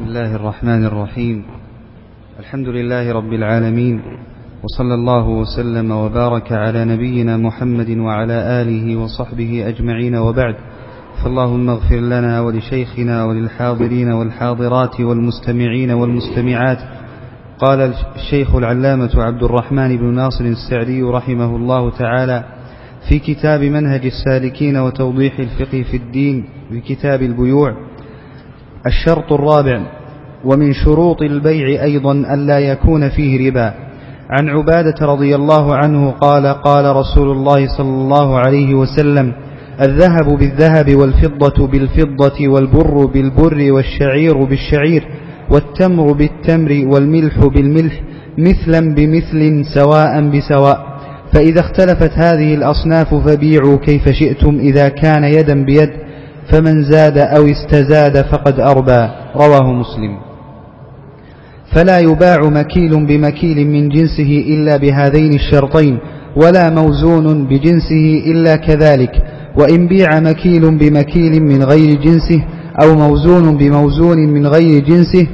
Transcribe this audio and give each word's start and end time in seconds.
بسم 0.00 0.08
الله 0.08 0.36
الرحمن 0.36 0.84
الرحيم. 0.84 1.44
الحمد 2.40 2.68
لله 2.68 3.12
رب 3.12 3.32
العالمين 3.32 4.02
وصلى 4.64 4.94
الله 4.94 5.28
وسلم 5.28 5.90
وبارك 5.90 6.52
على 6.52 6.84
نبينا 6.84 7.36
محمد 7.36 7.90
وعلى 7.98 8.32
آله 8.32 8.96
وصحبه 8.96 9.68
أجمعين 9.68 10.14
وبعد. 10.16 10.54
فاللهم 11.24 11.68
اغفر 11.68 11.96
لنا 11.96 12.40
ولشيخنا 12.40 13.24
وللحاضرين 13.24 14.12
والحاضرات 14.12 15.00
والمستمعين 15.00 15.90
والمستمعات. 15.90 16.78
قال 17.58 17.94
الشيخ 18.16 18.54
العلامة 18.54 19.10
عبد 19.16 19.42
الرحمن 19.42 19.96
بن 19.96 20.14
ناصر 20.14 20.44
السعدي 20.44 21.02
رحمه 21.02 21.56
الله 21.56 21.90
تعالى 21.90 22.44
في 23.08 23.18
كتاب 23.18 23.60
منهج 23.60 24.04
السالكين 24.06 24.76
وتوضيح 24.76 25.38
الفقه 25.38 25.82
في 25.82 25.96
الدين 25.96 26.44
بكتاب 26.70 27.22
البيوع. 27.22 27.89
الشرط 28.86 29.32
الرابع 29.32 29.80
ومن 30.44 30.72
شروط 30.72 31.22
البيع 31.22 31.82
أيضا 31.82 32.12
ألا 32.12 32.58
يكون 32.58 33.08
فيه 33.08 33.48
ربا. 33.48 33.74
عن 34.30 34.48
عبادة 34.48 35.06
رضي 35.06 35.34
الله 35.34 35.74
عنه 35.74 36.10
قال 36.10 36.46
قال 36.46 36.96
رسول 36.96 37.30
الله 37.30 37.66
صلى 37.78 37.88
الله 37.88 38.38
عليه 38.38 38.74
وسلم 38.74 39.32
الذهب 39.80 40.38
بالذهب 40.38 40.96
والفضة 40.96 41.66
بالفضة 41.66 42.48
والبر 42.48 43.04
بالبر 43.06 43.72
والشعير 43.72 44.44
بالشعير 44.44 45.04
والتمر 45.50 46.12
بالتمر 46.12 46.82
والملح 46.86 47.38
بالملح 47.38 48.02
مثلا 48.38 48.94
بمثل 48.94 49.64
سواء 49.74 50.30
بسواء. 50.30 50.90
فإذا 51.34 51.60
اختلفت 51.60 52.12
هذه 52.12 52.54
الأصناف 52.54 53.14
فبيعوا 53.14 53.76
كيف 53.76 54.08
شئتم 54.08 54.58
إذا 54.58 54.88
كان 54.88 55.24
يدا 55.24 55.64
بيد. 55.64 55.90
فمن 56.50 56.82
زاد 56.82 57.18
أو 57.18 57.46
استزاد 57.46 58.22
فقد 58.22 58.60
أربى 58.60 59.08
رواه 59.36 59.72
مسلم. 59.72 60.18
فلا 61.74 61.98
يباع 61.98 62.40
مكيل 62.48 63.06
بمكيل 63.06 63.70
من 63.70 63.88
جنسه 63.88 64.44
إلا 64.48 64.76
بهذين 64.76 65.34
الشرطين 65.34 65.98
ولا 66.36 66.70
موزون 66.70 67.44
بجنسه 67.44 68.22
إلا 68.26 68.56
كذلك. 68.56 69.12
وإن 69.58 69.86
بيع 69.86 70.20
مكيل 70.20 70.78
بمكيل 70.78 71.42
من 71.42 71.62
غير 71.62 72.00
جنسه 72.00 72.44
أو 72.82 72.94
موزون 72.94 73.56
بموزون 73.56 74.18
من 74.18 74.46
غير 74.46 74.82
جنسه 74.82 75.26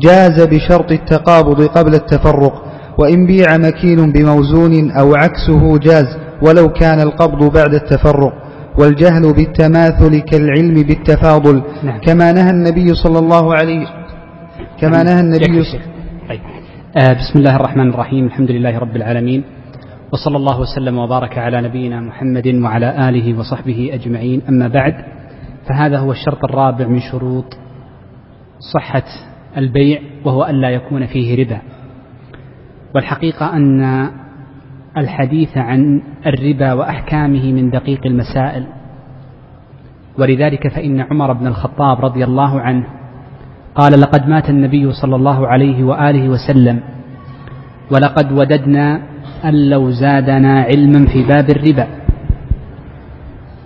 جاز 0.00 0.42
بشرط 0.42 0.92
التقابض 0.92 1.62
قبل 1.62 1.94
التفرق. 1.94 2.64
وإن 2.98 3.26
بيع 3.26 3.56
مكيل 3.56 4.12
بموزون 4.12 4.90
أو 4.90 5.14
عكسه 5.14 5.78
جاز 5.78 6.06
ولو 6.42 6.68
كان 6.68 7.00
القبض 7.00 7.52
بعد 7.52 7.74
التفرق. 7.74 8.32
والجهل 8.78 9.32
بالتماثل 9.32 10.20
كالعلم 10.20 10.74
بالتفاضل. 10.74 11.62
نعم. 11.82 12.00
كما 12.00 12.32
نهى 12.32 12.50
النبي 12.50 12.94
صلى 12.94 13.18
الله 13.18 13.54
عليه 13.54 13.86
كما 14.80 15.02
نهى 15.02 15.20
النبي 15.20 15.62
طيب. 16.28 16.40
آه 16.96 17.12
بسم 17.12 17.38
الله 17.38 17.56
الرحمن 17.56 17.88
الرحيم. 17.88 18.26
الحمد 18.26 18.50
لله 18.50 18.78
رب 18.78 18.96
العالمين. 18.96 19.44
وصلى 20.12 20.36
الله 20.36 20.60
وسلم 20.60 20.98
وبارك 20.98 21.38
على 21.38 21.62
نبينا 21.62 22.00
محمد 22.00 22.46
وعلى 22.46 23.08
آله 23.08 23.38
وصحبه 23.38 23.90
أجمعين. 23.92 24.42
أما 24.48 24.68
بعد 24.68 24.94
فهذا 25.68 25.98
هو 25.98 26.12
الشرط 26.12 26.44
الرابع 26.44 26.86
من 26.86 27.00
شروط 27.00 27.56
صحة 28.74 29.04
البيع 29.56 30.00
وهو 30.24 30.44
ألا 30.44 30.70
يكون 30.70 31.06
فيه 31.06 31.44
ربا. 31.44 31.60
والحقيقة 32.94 33.56
أن 33.56 34.10
الحديث 34.96 35.58
عن 35.58 36.02
الربا 36.26 36.72
وأحكامه 36.72 37.52
من 37.52 37.70
دقيق 37.70 38.06
المسائل. 38.06 38.64
ولذلك 40.18 40.68
فإن 40.68 41.00
عمر 41.00 41.32
بن 41.32 41.46
الخطاب 41.46 42.04
رضي 42.04 42.24
الله 42.24 42.60
عنه 42.60 42.84
قال 43.74 44.00
لقد 44.00 44.28
مات 44.28 44.50
النبي 44.50 44.92
صلى 44.92 45.16
الله 45.16 45.46
عليه 45.46 45.84
وآله 45.84 46.28
وسلم 46.28 46.80
ولقد 47.90 48.32
وددنا 48.32 49.00
أن 49.44 49.70
لو 49.70 49.90
زادنا 49.90 50.62
علما 50.62 51.06
في 51.06 51.22
باب 51.24 51.50
الربا. 51.50 51.86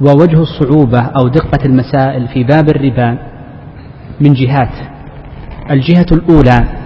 ووجه 0.00 0.41
الصعوبة 0.42 1.00
أو 1.00 1.28
دقة 1.28 1.66
المسائل 1.66 2.28
في 2.28 2.44
باب 2.44 2.69
الربا 2.69 3.19
من 4.20 4.32
جهات. 4.32 4.75
الجهة 5.70 6.06
الأولى 6.12 6.85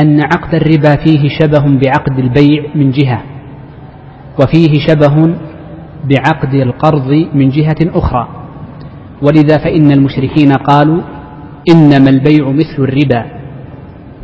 أن 0.00 0.20
عقد 0.20 0.54
الربا 0.54 0.96
فيه 1.04 1.28
شبه 1.28 1.78
بعقد 1.78 2.18
البيع 2.18 2.64
من 2.74 2.90
جهة 2.90 3.22
وفيه 4.40 4.86
شبه 4.88 5.34
بعقد 6.04 6.54
القرض 6.54 7.10
من 7.34 7.48
جهة 7.48 7.76
أخرى. 7.82 8.28
ولذا 9.22 9.58
فإن 9.58 9.92
المشركين 9.92 10.52
قالوا 10.52 11.02
إنما 11.70 12.10
البيع 12.10 12.50
مثل 12.50 12.78
الربا. 12.78 13.24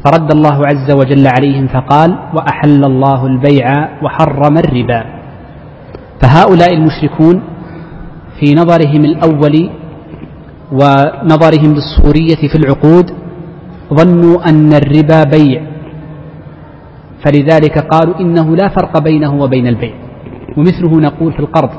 فرد 0.04 0.32
الله 0.32 0.66
عز 0.66 0.90
وجل 0.90 1.26
عليهم 1.26 1.66
فقال 1.66 2.18
وأحل 2.34 2.84
الله 2.84 3.26
البيع 3.26 3.88
وحرم 4.02 4.58
الربا. 4.58 5.04
فهؤلاء 6.22 6.74
المشركون 6.74 7.42
في 8.40 8.54
نظرهم 8.54 9.04
الأول 9.04 9.70
ونظرهم 10.72 11.74
للصورية 11.74 12.48
في 12.48 12.58
العقود 12.58 13.10
ظنوا 13.92 14.48
أن 14.48 14.72
الربا 14.72 15.24
بيع. 15.24 15.62
فلذلك 17.24 17.78
قالوا 17.78 18.20
إنه 18.20 18.56
لا 18.56 18.68
فرق 18.68 18.98
بينه 18.98 19.34
وبين 19.34 19.66
البيع. 19.66 19.94
ومثله 20.56 21.00
نقول 21.00 21.32
في 21.32 21.40
القرض. 21.40 21.70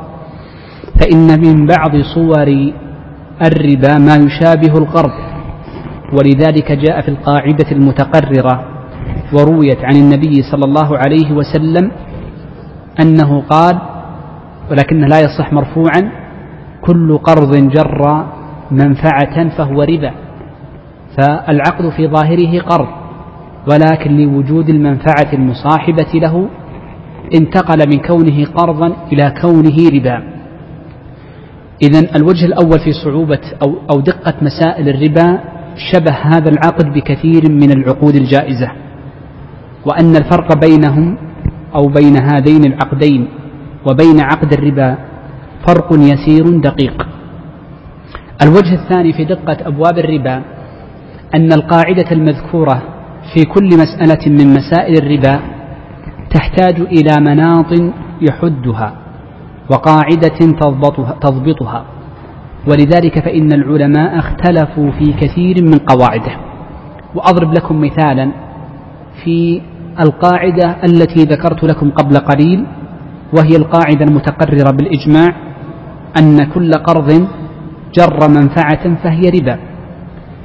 فإن 1.02 1.28
من 1.46 1.66
بعض 1.66 1.92
صور 2.16 2.48
الربا 3.42 3.98
ما 3.98 4.16
يشابه 4.16 4.78
القرض. 4.78 5.12
ولذلك 6.14 6.72
جاء 6.72 7.02
في 7.02 7.08
القاعدة 7.08 7.72
المتقررة 7.72 8.66
ورويت 9.34 9.80
عن 9.84 9.96
النبي 9.96 10.42
صلى 10.52 10.66
الله 10.66 10.98
عليه 10.98 11.32
وسلم 11.32 11.92
أنه 13.02 13.42
قال 13.42 13.80
ولكنه 14.72 15.08
لا 15.08 15.20
يصح 15.20 15.54
مرفوعا 15.54 16.12
كل 16.82 17.18
قرض 17.18 17.56
جر 17.56 18.26
منفعة 18.72 19.58
فهو 19.58 19.82
ربا. 19.82 20.12
فالعقد 21.18 21.90
في 21.90 22.08
ظاهره 22.08 22.60
قرض 22.62 22.88
ولكن 23.72 24.18
لوجود 24.18 24.70
المنفعة 24.70 25.34
المصاحبة 25.34 26.12
له 26.14 26.50
انتقل 27.34 27.90
من 27.90 27.98
كونه 27.98 28.46
قرضا 28.46 28.96
إلى 29.12 29.34
كونه 29.42 29.90
ربا. 29.94 30.24
إذا 31.84 32.16
الوجه 32.16 32.46
الأول 32.46 32.80
في 32.80 32.92
صعوبة 33.06 33.40
أو, 33.64 33.76
أو 33.92 34.00
دقة 34.00 34.34
مسائل 34.42 34.90
الربا 34.90 35.40
شبه 35.92 36.12
هذا 36.12 36.50
العقد 36.50 36.94
بكثير 36.94 37.52
من 37.52 37.72
العقود 37.72 38.16
الجائزة 38.16 38.72
وأن 39.86 40.16
الفرق 40.16 40.60
بينهم 40.68 41.18
أو 41.76 41.88
بين 41.88 42.16
هذين 42.22 42.66
العقدين 42.66 43.28
وبين 43.90 44.20
عقد 44.22 44.54
الربا 44.54 44.98
فرق 45.68 45.94
يسير 45.94 46.60
دقيق. 46.60 47.08
الوجه 48.44 48.74
الثاني 48.84 49.14
في 49.14 49.26
دقة 49.26 49.58
أبواب 49.68 49.98
الربا 49.98 50.42
أن 51.36 51.54
القاعدة 51.54 52.12
المذكورة 52.12 52.82
في 53.34 53.44
كل 53.46 53.68
مسألة 53.68 54.24
من 54.28 54.54
مسائل 54.54 54.94
الربا 54.98 55.40
تحتاج 56.30 56.82
إلى 56.82 57.14
مناط 57.20 57.72
يحدها 58.22 58.94
وقاعدة 59.72 60.38
تضبطها, 60.62 61.18
تضبطها. 61.22 61.86
ولذلك 62.68 63.20
فإن 63.26 63.54
العلماء 63.54 64.20
اختلفوا 64.20 64.92
في 64.92 65.14
كثير 65.14 65.56
من 65.64 65.78
قواعده. 65.78 66.38
وأضرب 67.16 67.54
لكم 67.54 67.82
مثالا 67.82 68.32
في 69.24 69.62
القاعدة 70.04 70.78
التي 70.84 71.24
ذكرت 71.24 71.64
لكم 71.64 71.90
قبل 71.92 72.18
قليل 72.18 72.66
وهي 73.38 73.56
القاعدة 73.56 74.06
المتقررة 74.06 74.72
بالإجماع 74.72 75.36
أن 76.20 76.44
كل 76.54 76.72
قرض 76.72 77.28
جر 77.94 78.30
منفعة 78.30 78.96
فهي 79.04 79.30
ربا. 79.40 79.73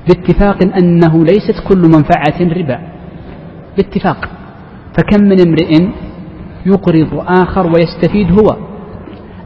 باتفاق 0.08 0.76
أنه 0.76 1.24
ليست 1.24 1.68
كل 1.68 1.78
منفعة 1.78 2.58
ربا. 2.58 2.78
باتفاق. 3.76 4.28
فكم 4.98 5.24
من 5.24 5.40
امرئ 5.46 5.88
يقرض 6.66 7.24
آخر 7.28 7.66
ويستفيد 7.66 8.30
هو؟ 8.30 8.56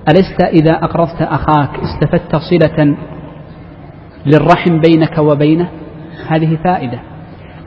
ألست 0.09 0.43
إذا 0.43 0.73
أقرضت 0.85 1.23
أخاك 1.23 1.71
استفدت 1.81 2.37
صلة 2.37 2.97
للرحم 4.27 4.81
بينك 4.81 5.19
وبينه؟ 5.19 5.69
هذه 6.29 6.59
فائدة. 6.65 7.01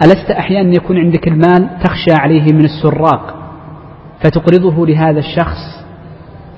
ألست 0.04 0.32
أحيانا 0.32 0.76
يكون 0.76 0.98
عندك 0.98 1.28
المال 1.28 1.70
تخشى 1.84 2.14
عليه 2.20 2.54
من 2.54 2.66
السراق 2.66 3.36
فتقرضه 4.24 4.88
لهذا 4.88 5.20
الشخص 5.20 5.86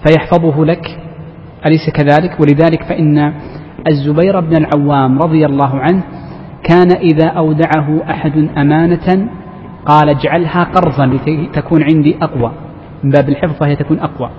فيحفظه 0.06 0.66
لك؟ 0.66 1.00
أليس 1.66 1.90
كذلك؟ 1.94 2.40
ولذلك 2.40 2.84
فإن 2.84 3.34
الزبير 3.88 4.40
بن 4.40 4.54
العوام 4.58 5.20
رضي 5.20 5.46
الله 5.46 5.80
عنه 5.80 6.04
كان 6.64 6.92
إذا 6.92 7.28
أودعه 7.28 8.12
أحد 8.12 8.50
أمانة 8.58 9.30
قال 9.86 10.10
اجعلها 10.10 10.64
قرضا 10.64 11.06
لتكون 11.06 11.84
عندي 11.84 12.18
أقوى. 12.22 12.52
من 13.04 13.10
باب 13.10 13.30
الحفظ 13.30 13.54
فهي 13.54 13.76
تكون 13.76 14.00
أقوى. 14.00 14.30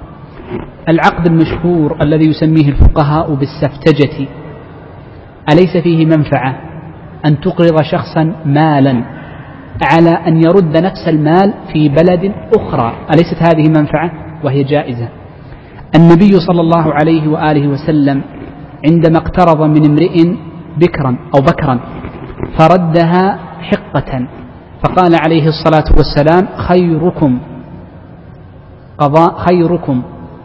العقد 0.89 1.27
المشهور 1.27 1.97
الذي 2.03 2.31
يسميه 2.31 2.69
الفقهاء 2.69 3.35
بالسفتجة 3.35 4.27
أليس 5.53 5.77
فيه 5.83 6.07
منفعة 6.07 6.61
أن 7.27 7.41
تقرض 7.41 7.83
شخصا 7.83 8.33
مالا 8.47 9.05
على 9.93 10.11
أن 10.11 10.37
يرد 10.37 10.77
نفس 10.77 11.09
المال 11.09 11.55
في 11.73 11.89
بلد 11.89 12.33
أخرى؟ 12.57 12.93
أليست 13.15 13.43
هذه 13.43 13.69
منفعة؟ 13.69 14.11
وهي 14.45 14.63
جائزة. 14.63 15.09
النبي 15.97 16.31
صلى 16.47 16.61
الله 16.61 16.95
عليه 16.95 17.29
وآله 17.29 17.69
وسلم 17.69 18.23
عندما 18.91 19.19
اقترض 19.19 19.63
من 19.63 19.87
امرئ 19.91 20.35
بكرا 20.77 21.17
أو 21.35 21.41
بكرا 21.41 21.81
فردها 22.59 23.39
حقة. 23.61 24.27
فقال 24.85 25.13
عليه 25.27 25.49
الصلاة 25.49 25.85
والسلام 25.97 26.49
خيركم. 26.57 27.39
قضاء 28.99 29.39
خيركم. 29.39 30.03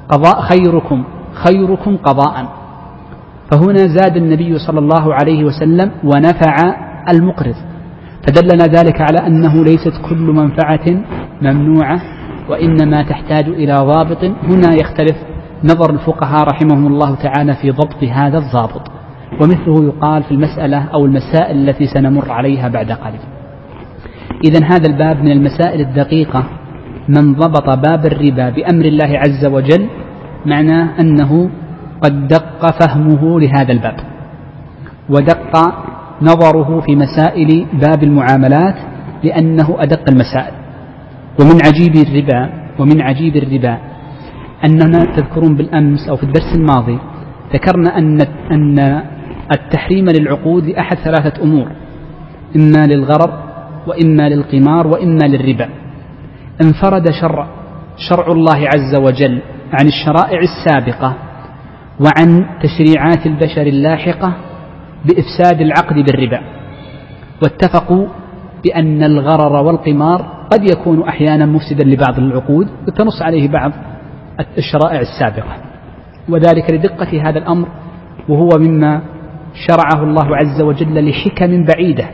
قضاء 0.10 0.42
خيركم. 0.42 1.04
خيركم 1.34 1.98
قضاء. 1.98 2.46
فهنا 3.52 3.78
زاد 3.78 4.18
النبي 4.18 4.60
صلى 4.60 4.80
الله 4.80 5.14
عليه 5.14 5.44
وسلم 5.44 5.92
ونفع 6.04 6.56
المقرض. 7.14 7.56
فدلنا 8.28 8.66
ذلك 8.66 9.02
على 9.02 9.28
أنه 9.28 9.64
ليست 9.64 9.94
كل 10.10 10.34
منفعة 10.36 11.04
ممنوعة 11.42 12.02
وإنما 12.50 13.04
تحتاج 13.04 13.48
إلى 13.48 13.74
ضابط. 13.74 14.24
هنا 14.24 14.74
يختلف 14.74 15.18
نظر 15.64 15.94
الفقهاء 15.94 16.44
رحمهم 16.44 16.88
الله 16.88 17.16
تعالى 17.16 17.56
في 17.56 17.72
ضبط 17.72 18.04
هذا 18.04 18.38
الضابط. 18.38 18.92
ومثله 19.42 19.84
يقال 19.84 20.24
في 20.24 20.32
المسألة 20.32 20.84
أو 20.94 21.06
المسائل 21.06 21.70
التي 21.70 21.88
سنمر 21.88 22.32
عليها 22.32 22.68
بعد 22.68 22.92
قليل. 22.92 23.20
إذا 24.46 24.66
هذا 24.66 24.88
الباب 24.88 25.18
من 25.24 25.32
المسائل 25.32 25.82
الدقيقة 25.82 26.44
من 27.10 27.34
ضبط 27.34 27.70
باب 27.70 28.06
الربا 28.06 28.50
بأمر 28.50 28.86
الله 28.86 29.20
عز 29.20 29.46
وجل 29.46 29.88
معناه 30.46 31.00
أنه 31.00 31.50
قد 32.02 32.28
دق 32.28 32.80
فهمه 32.80 33.40
لهذا 33.40 33.72
الباب 33.72 33.96
ودق 35.10 35.74
نظره 36.22 36.80
في 36.80 36.96
مسائل 36.96 37.66
باب 37.74 38.04
المعاملات 38.04 38.76
لأنه 39.24 39.76
أدق 39.80 40.10
المسائل. 40.10 40.54
ومن 41.40 41.58
عجيب 41.66 41.96
الربا 42.08 42.50
ومن 42.80 43.02
عجيب 43.02 43.36
الربا 43.36 43.78
أننا 44.66 45.06
تذكرون 45.16 45.56
بالأمس 45.56 46.10
أو 46.10 46.16
في 46.16 46.24
الدرس 46.24 46.56
الماضي 46.56 47.00
ذكرنا 47.54 47.98
أن 47.98 48.18
أن 48.52 49.04
التحريم 49.54 50.06
للعقود 50.10 50.66
لأحد 50.66 50.98
ثلاثة 50.98 51.44
أمور 51.44 51.72
إما 52.56 52.88
للغرر 52.88 53.44
وإما 53.88 54.30
للقمار 54.30 54.88
وإما 54.88 55.28
للربا. 55.28 55.70
انفرد 56.62 57.12
شرع 57.22 57.48
شرع 58.10 58.32
الله 58.32 58.68
عز 58.68 58.96
وجل 58.96 59.42
عن 59.74 59.88
الشرائع 59.88 60.40
السابقة 60.40 61.16
وعن 62.00 62.46
تشريعات 62.64 63.26
البشر 63.26 63.62
اللاحقة 63.62 64.34
بإفساد 65.06 65.62
العقد 65.62 65.96
بالربا. 65.96 66.42
واتفقوا 67.44 68.08
بأن 68.64 69.04
الغرر 69.04 69.64
والقمار 69.64 70.48
قد 70.52 70.70
يكون 70.72 71.08
أحيانا 71.08 71.46
مفسدا 71.46 71.84
لبعض 71.84 72.20
العقود 72.20 72.68
وتنص 72.88 73.22
عليه 73.22 73.48
بعض 73.48 73.72
الشرائع 74.58 75.00
السابقة. 75.00 75.56
وذلك 76.30 76.74
لدقة 76.74 77.30
هذا 77.30 77.40
الأمر 77.40 77.68
وهو 78.30 78.50
مما 78.60 79.02
شرعه 79.54 80.04
الله 80.04 80.36
عز 80.36 80.62
وجل 80.62 81.10
لحكم 81.10 81.66
بعيدة 81.66 82.06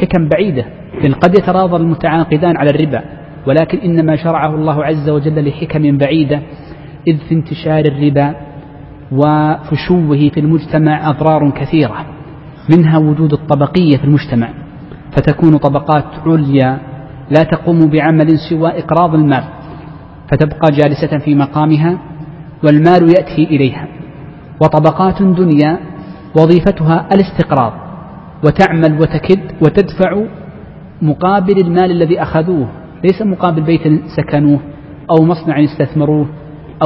حكم 0.00 0.28
بعيدة 0.28 0.64
لأن 1.02 1.14
قد 1.14 1.38
يتراضى 1.38 1.76
المتعاقدان 1.76 2.56
على 2.56 2.70
الربا 2.70 3.02
ولكن 3.46 3.78
إنما 3.78 4.16
شرعه 4.16 4.54
الله 4.54 4.84
عز 4.84 5.08
وجل 5.10 5.48
لحكم 5.48 5.98
بعيدة 5.98 6.40
إذ 7.08 7.18
في 7.28 7.34
انتشار 7.34 7.84
الربا 7.84 8.34
وفشوه 9.12 10.28
في 10.34 10.40
المجتمع 10.40 11.10
أضرار 11.10 11.50
كثيرة 11.50 12.06
منها 12.76 12.98
وجود 12.98 13.32
الطبقية 13.32 13.96
في 13.96 14.04
المجتمع 14.04 14.48
فتكون 15.12 15.56
طبقات 15.56 16.04
عليا 16.26 16.78
لا 17.30 17.42
تقوم 17.42 17.78
بعمل 17.90 18.28
سوى 18.50 18.78
إقراض 18.78 19.14
المال 19.14 19.44
فتبقى 20.30 20.70
جالسة 20.72 21.18
في 21.18 21.34
مقامها 21.34 21.98
والمال 22.64 23.08
يأتي 23.08 23.44
إليها 23.44 23.88
وطبقات 24.62 25.22
دنيا 25.22 25.78
وظيفتها 26.38 27.08
الاستقراض 27.14 27.72
وتعمل 28.44 29.00
وتكد 29.00 29.40
وتدفع 29.62 30.22
مقابل 31.02 31.56
المال 31.64 31.90
الذي 31.90 32.22
أخذوه 32.22 32.68
ليس 33.04 33.22
مقابل 33.22 33.62
بيت 33.62 33.82
سكنوه 34.16 34.60
أو 35.10 35.24
مصنع 35.24 35.64
استثمروه 35.64 36.26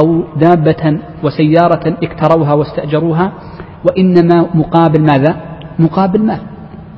أو 0.03 0.23
دابة 0.41 0.99
وسيارة 1.23 1.97
اكتروها 2.03 2.53
واستأجروها 2.53 3.31
وإنما 3.85 4.49
مقابل 4.55 5.01
ماذا؟ 5.01 5.35
مقابل 5.79 6.25
مال 6.25 6.39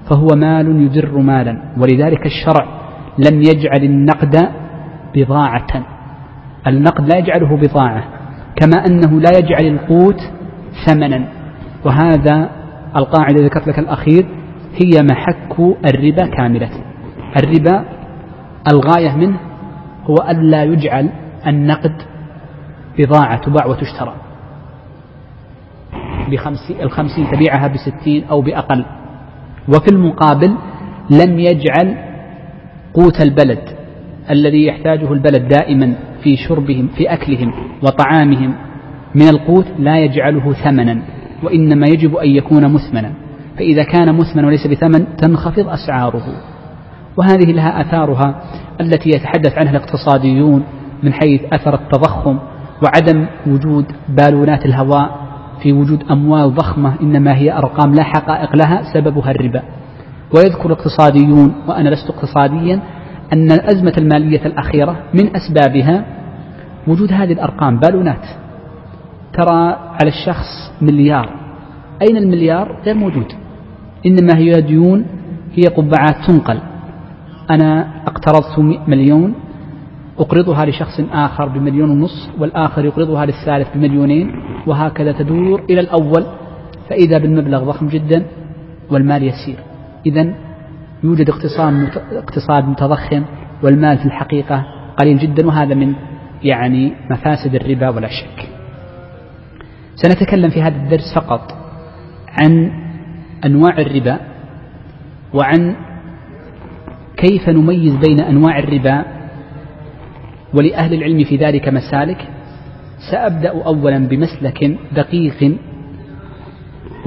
فهو 0.10 0.28
مال 0.36 0.82
يدر 0.82 1.18
مالا 1.18 1.62
ولذلك 1.78 2.26
الشرع 2.26 2.66
لم 3.18 3.42
يجعل 3.42 3.84
النقد 3.84 4.36
بضاعة 5.16 5.68
النقد 6.68 7.10
لا 7.10 7.18
يجعله 7.18 7.58
بضاعة 7.58 8.04
كما 8.56 8.86
أنه 8.90 9.20
لا 9.20 9.30
يجعل 9.38 9.66
القوت 9.68 10.22
ثمنا 10.86 11.39
وهذا 11.86 12.50
القاعدة 12.96 13.46
ذكرت 13.46 13.68
لك 13.68 13.80
الأخير 13.80 14.26
هي 14.76 15.04
محك 15.12 15.60
الربا 15.86 16.28
كاملة. 16.28 16.70
الربا 17.38 17.86
الغاية 18.74 19.16
منه 19.16 19.40
هو 20.04 20.16
ألا 20.30 20.64
يجعل 20.64 21.10
النقد 21.48 22.02
بضاعة 22.98 23.42
تباع 23.42 23.66
وتشترى. 23.66 24.14
بخمسين 26.32 26.82
الخمسين 26.82 27.32
تبيعها 27.32 27.68
بستين 27.68 28.24
أو 28.24 28.42
بأقل. 28.42 28.86
وفي 29.68 29.88
المقابل 29.92 30.58
لم 31.10 31.40
يجعل 31.40 31.98
قوت 32.94 33.22
البلد 33.22 33.80
الذي 34.32 34.66
يحتاجه 34.66 35.14
البلد 35.14 35.48
دائما 35.48 35.96
في 36.24 36.38
شربهم 36.38 36.88
في 36.88 37.14
أكلهم 37.14 37.54
وطعامهم 37.84 38.56
من 39.16 39.30
القوت 39.30 39.66
لا 39.80 40.00
يجعله 40.00 40.54
ثمنا. 40.54 41.02
وإنما 41.44 41.88
يجب 41.90 42.16
أن 42.16 42.30
يكون 42.30 42.74
مثمنا. 42.74 43.12
فإذا 43.58 43.84
كان 43.84 44.16
مثمنا 44.16 44.48
وليس 44.48 44.68
بثمن 44.68 45.18
تنخفض 45.18 45.70
أسعاره. 45.70 46.24
وهذه 47.18 47.52
لها 47.52 47.82
أثارها 47.82 48.42
التي 48.82 49.10
يتحدث 49.10 49.58
عنها 49.58 49.72
الاقتصاديون 49.72 50.64
من 51.04 51.14
حيث 51.14 51.42
أثر 51.54 51.74
التضخم 51.74 52.40
وعدم 52.84 53.28
وجود 53.48 53.86
بالونات 54.10 54.66
الهواء 54.66 55.30
في 55.64 55.74
وجود 55.74 56.04
أموال 56.12 56.56
ضخمة 56.56 57.02
إنما 57.02 57.36
هي 57.38 57.54
أرقام 57.54 57.94
لا 57.94 58.04
حقائق 58.04 58.56
لها 58.56 58.94
سببها 58.94 59.32
الربا. 59.32 59.62
ويذكر 60.36 60.66
الاقتصاديون 60.66 61.54
وأنا 61.68 61.90
لست 61.90 62.10
اقتصاديا 62.10 62.82
أن 63.34 63.52
الأزمة 63.52 63.94
المالية 64.02 64.46
الأخيرة 64.46 64.98
من 65.14 65.36
أسبابها 65.36 66.06
وجود 66.88 67.14
هذه 67.14 67.34
الأرقام 67.34 67.80
بالونات. 67.80 68.39
ترى 69.34 69.76
على 70.02 70.08
الشخص 70.08 70.72
مليار. 70.82 71.30
أين 72.02 72.18
المليار؟ 72.18 72.82
غير 72.86 72.96
موجود. 72.96 73.34
إنما 74.06 74.38
هي 74.38 74.62
ديون 74.62 75.06
هي 75.54 75.64
قبعات 75.64 76.16
تنقل. 76.28 76.60
أنا 77.52 77.88
اقترضت 78.08 78.60
مليون 78.88 79.34
أقرضها 80.20 80.66
لشخص 80.66 81.00
آخر 81.12 81.48
بمليون 81.48 81.90
ونصف 81.90 82.40
والآخر 82.40 82.86
يقرضها 82.86 83.26
للثالث 83.26 83.68
بمليونين 83.76 84.32
وهكذا 84.68 85.12
تدور 85.12 85.64
إلى 85.70 85.80
الأول. 85.80 86.26
فإذا 86.90 87.18
بالمبلغ 87.18 87.64
ضخم 87.64 87.88
جدا 87.88 88.26
والمال 88.92 89.24
يسير. 89.24 89.60
إذا 90.06 90.34
يوجد 91.04 91.30
اقتصاد 91.30 92.64
متضخم 92.64 93.24
والمال 93.64 93.98
في 93.98 94.06
الحقيقة 94.06 94.66
قليل 94.98 95.18
جدا 95.18 95.48
وهذا 95.48 95.76
من 95.76 95.94
يعني 96.44 96.94
مفاسد 97.12 97.56
الربا 97.56 97.90
ولا 97.90 98.08
شك. 98.08 98.59
سنتكلم 100.02 100.50
في 100.50 100.62
هذا 100.62 100.76
الدرس 100.76 101.14
فقط 101.16 101.52
عن 102.42 102.72
أنواع 103.46 103.78
الربا 103.78 104.20
وعن 105.34 105.76
كيف 107.18 107.50
نميز 107.50 107.96
بين 107.96 108.22
أنواع 108.22 108.60
الربا 108.60 109.06
ولأهل 110.54 110.94
العلم 110.94 111.24
في 111.24 111.38
ذلك 111.38 111.70
مسالك. 111.70 112.28
سأبدأ 113.12 113.66
أولا 113.66 114.08
بمسلك 114.08 114.78
دقيق 114.96 115.58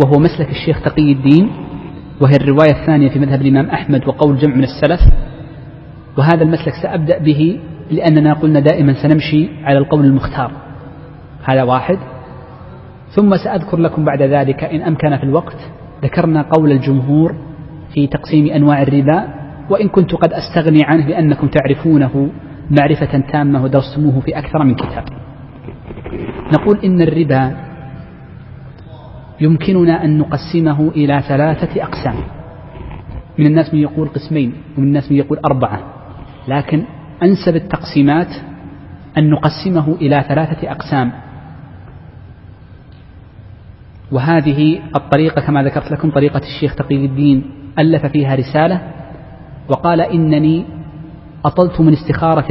وهو 0.03 0.21
مسلك 0.21 0.51
الشيخ 0.51 0.83
تقي 0.85 1.13
الدين 1.13 1.51
وهي 2.21 2.37
الرواية 2.37 2.81
الثانية 2.81 3.09
في 3.09 3.19
مذهب 3.19 3.43
الإمام 3.43 3.67
أحمد 3.71 4.09
وقول 4.09 4.39
جمع 4.39 4.55
من 4.55 4.65
السلف. 4.65 5.01
وهذا 6.19 6.43
المسلك 6.43 6.73
سأبدأ 6.83 7.19
به 7.19 7.61
لأننا 7.91 8.33
قلنا 8.35 8.61
دائما 8.61 8.95
سنمشي 9.03 9.49
على 9.65 9.79
القول 9.79 10.05
المختار. 10.05 10.53
هذا 11.45 11.63
واحد. 11.63 11.99
ثم 13.15 13.37
سأذكر 13.37 13.77
لكم 13.77 14.05
بعد 14.05 14.23
ذلك 14.23 14.65
إن 14.65 14.83
أمكن 14.83 15.17
في 15.17 15.23
الوقت 15.23 15.57
ذكرنا 16.03 16.43
قول 16.43 16.73
الجمهور 16.73 17.35
في 17.95 18.07
تقسيم 18.07 18.47
أنواع 18.47 18.83
الربا 18.83 19.29
وإن 19.71 19.89
كنت 19.89 20.15
قد 20.15 20.33
أستغني 20.33 20.85
عنه 20.85 21.09
لأنكم 21.09 21.49
تعرفونه 21.49 22.31
معرفة 22.71 23.19
تامة 23.33 23.65
ودرستموه 23.65 24.21
في 24.21 24.39
أكثر 24.39 24.65
من 24.65 24.75
كتاب. 24.75 25.05
نقول 26.53 26.79
إن 26.85 27.03
الربا 27.03 27.57
يمكننا 29.41 30.05
أن 30.05 30.19
نقسمه 30.19 30.89
إلى 30.89 31.23
ثلاثة 31.29 31.83
أقسام. 31.83 32.15
من 33.39 33.47
الناس 33.47 33.75
من 33.75 33.81
يقول 33.81 34.09
قسمين 34.09 34.53
ومن 34.79 34.87
الناس 34.87 35.13
من 35.13 35.19
يقول 35.19 35.39
أربعة. 35.39 35.81
لكن 36.49 36.85
أنسب 37.23 37.57
التقسيمات 37.57 38.29
أن 39.19 39.31
نقسمه 39.31 39.95
إلى 39.95 40.25
ثلاثة 40.29 40.71
أقسام. 40.71 41.13
وهذه 44.13 44.81
الطريقة 44.97 45.43
كما 45.47 45.63
ذكرت 45.63 45.91
لكم 45.91 46.11
طريقة 46.11 46.41
الشيخ 46.41 46.75
تقي 46.75 47.05
الدين 47.05 47.45
ألف 47.79 48.07
فيها 48.07 48.35
رسالة 48.35 48.83
وقال 49.69 50.01
إنني 50.01 50.65
أطلت 51.45 51.81
من 51.81 51.93
استخارة 51.93 52.47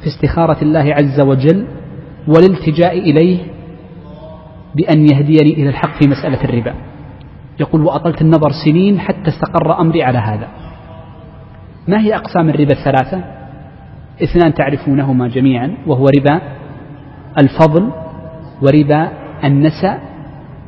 في 0.00 0.06
استخارة 0.06 0.62
الله 0.62 0.94
عز 0.94 1.20
وجل 1.20 1.66
والالتجاء 2.28 2.98
إليه 2.98 3.38
بأن 4.74 5.06
يهديني 5.12 5.52
إلى 5.52 5.68
الحق 5.68 6.02
في 6.02 6.08
مسألة 6.08 6.44
الربا. 6.44 6.74
يقول 7.60 7.82
وأطلت 7.82 8.22
النظر 8.22 8.50
سنين 8.64 9.00
حتى 9.00 9.28
استقر 9.28 9.80
أمري 9.80 10.02
على 10.02 10.18
هذا. 10.18 10.48
ما 11.88 12.00
هي 12.00 12.16
أقسام 12.16 12.48
الربا 12.48 12.72
الثلاثة؟ 12.72 13.24
اثنان 14.22 14.54
تعرفونهما 14.54 15.28
جميعا 15.28 15.76
وهو 15.86 16.06
ربا 16.18 16.40
الفضل 17.42 17.90
وربا 18.62 19.08
النسأ 19.44 20.11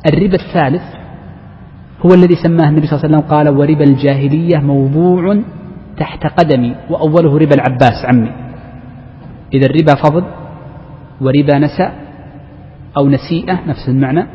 الربا 0.05 0.35
الثالث 0.35 0.83
هو 2.05 2.13
الذي 2.13 2.35
سماه 2.43 2.69
النبي 2.69 2.87
صلى 2.87 2.95
الله 2.95 3.05
عليه 3.05 3.17
وسلم 3.17 3.29
قال 3.29 3.49
وربا 3.49 3.83
الجاهلية 3.83 4.57
موضوع 4.57 5.41
تحت 5.97 6.27
قدمي 6.39 6.75
وأوله 6.89 7.37
ربا 7.37 7.55
العباس 7.55 8.05
عمي. 8.05 8.31
إذا 9.53 9.65
الربا 9.65 9.93
فضل 10.03 10.23
وربا 11.21 11.59
نسأ 11.59 11.91
أو 12.97 13.09
نسيئة 13.09 13.59
نفس 13.67 13.89
المعنى. 13.89 14.25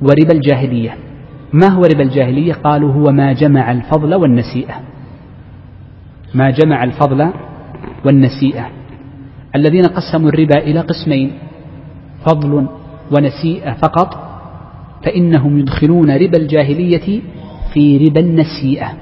وربا 0.00 0.32
الجاهلية. 0.32 0.94
ما 1.52 1.68
هو 1.68 1.82
ربا 1.82 2.02
الجاهلية؟ 2.02 2.52
قالوا 2.52 2.92
هو 2.92 3.12
ما 3.12 3.32
جمع 3.32 3.72
الفضل 3.72 4.14
والنسيئة. 4.14 4.74
ما 6.34 6.50
جمع 6.50 6.84
الفضل 6.84 7.30
والنسيئة. 8.04 8.66
الذين 9.56 9.84
قسموا 9.84 10.28
الربا 10.28 10.58
إلى 10.58 10.80
قسمين 10.80 11.32
فضل 12.26 12.79
ونسيئة 13.10 13.72
فقط 13.72 14.30
فإنهم 15.04 15.58
يدخلون 15.58 16.10
ربا 16.10 16.38
الجاهلية 16.38 17.22
في 17.72 17.98
ربا 17.98 18.20
النسيئة 18.20 18.92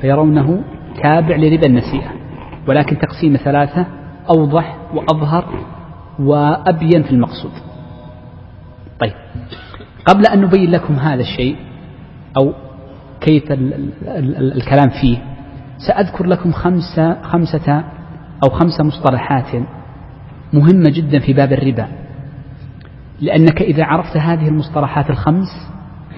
فيرونه 0.00 0.62
تابع 1.02 1.36
لربا 1.36 1.66
النسيئة 1.66 2.10
ولكن 2.68 2.98
تقسيم 2.98 3.36
ثلاثة 3.36 3.86
أوضح 4.30 4.76
وأظهر 4.94 5.44
وأبين 6.18 7.02
في 7.02 7.10
المقصود. 7.10 7.52
طيب 9.00 9.12
قبل 10.06 10.26
أن 10.26 10.40
نبين 10.40 10.70
لكم 10.70 10.94
هذا 10.94 11.20
الشيء 11.20 11.56
أو 12.36 12.52
كيف 13.20 13.44
الكلام 14.38 14.88
فيه 15.00 15.18
سأذكر 15.86 16.26
لكم 16.26 16.52
خمسة, 16.52 17.22
خمسة 17.22 17.84
أو 18.44 18.50
خمس 18.50 18.80
مصطلحات 18.80 19.62
مهمة 20.52 20.90
جدا 20.90 21.18
في 21.18 21.32
باب 21.32 21.52
الربا. 21.52 21.88
لأنك 23.20 23.62
إذا 23.62 23.84
عرفت 23.84 24.16
هذه 24.16 24.48
المصطلحات 24.48 25.10
الخمس 25.10 25.48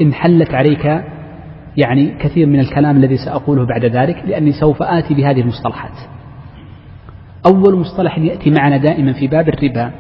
انحلت 0.01 0.55
عليك 0.55 1.05
يعني 1.77 2.15
كثير 2.19 2.47
من 2.47 2.61
الكلام 2.61 2.97
الذي 2.97 3.17
سأقوله 3.17 3.67
بعد 3.67 3.85
ذلك 3.85 4.23
لأني 4.27 4.53
سوف 4.53 4.83
آتي 4.83 5.15
بهذه 5.15 5.41
المصطلحات. 5.41 5.93
أول 7.47 7.79
مصطلح 7.79 8.19
يأتي 8.19 8.51
معنا 8.51 8.77
دائما 8.77 9.13
في 9.13 9.27
باب 9.27 9.49
الربا 9.49 9.93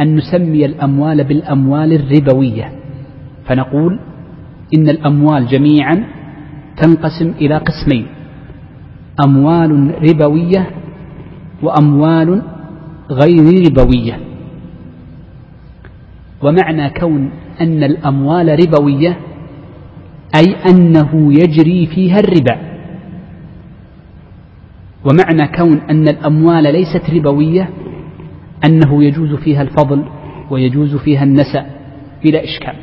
أن 0.00 0.16
نسمي 0.16 0.64
الأموال 0.64 1.24
بالأموال 1.24 1.92
الربوية. 1.92 2.72
فنقول 3.46 4.00
إن 4.74 4.88
الأموال 4.88 5.46
جميعا 5.46 6.04
تنقسم 6.76 7.34
إلى 7.40 7.56
قسمين 7.56 8.06
أموال 9.24 9.94
ربوية 10.10 10.70
وأموال 11.62 12.42
غير 13.10 13.70
ربوية. 13.70 14.29
ومعنى 16.42 16.90
كون 16.90 17.30
أن 17.60 17.82
الأموال 17.82 18.58
ربوية 18.66 19.20
أي 20.36 20.56
أنه 20.70 21.32
يجري 21.32 21.86
فيها 21.86 22.18
الربا. 22.18 22.70
ومعنى 25.04 25.56
كون 25.56 25.80
أن 25.90 26.08
الأموال 26.08 26.62
ليست 26.62 27.10
ربوية 27.10 27.70
أنه 28.64 29.04
يجوز 29.04 29.34
فيها 29.34 29.62
الفضل 29.62 30.04
ويجوز 30.50 30.96
فيها 30.96 31.22
النسأ 31.22 31.66
بلا 32.24 32.44
إشكال. 32.44 32.76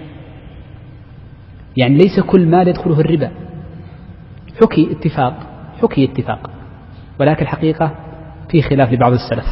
يعني 1.78 1.98
ليس 1.98 2.20
كل 2.20 2.46
مال 2.46 2.68
يدخله 2.68 3.00
الربا. 3.00 3.32
حكي 4.62 4.92
اتفاق 4.92 5.48
حكي 5.82 6.06
اتفاق. 6.06 6.50
ولكن 7.20 7.42
الحقيقة 7.42 7.96
في 8.50 8.62
خلاف 8.62 8.94
لبعض 8.94 9.14
السلف. 9.14 9.46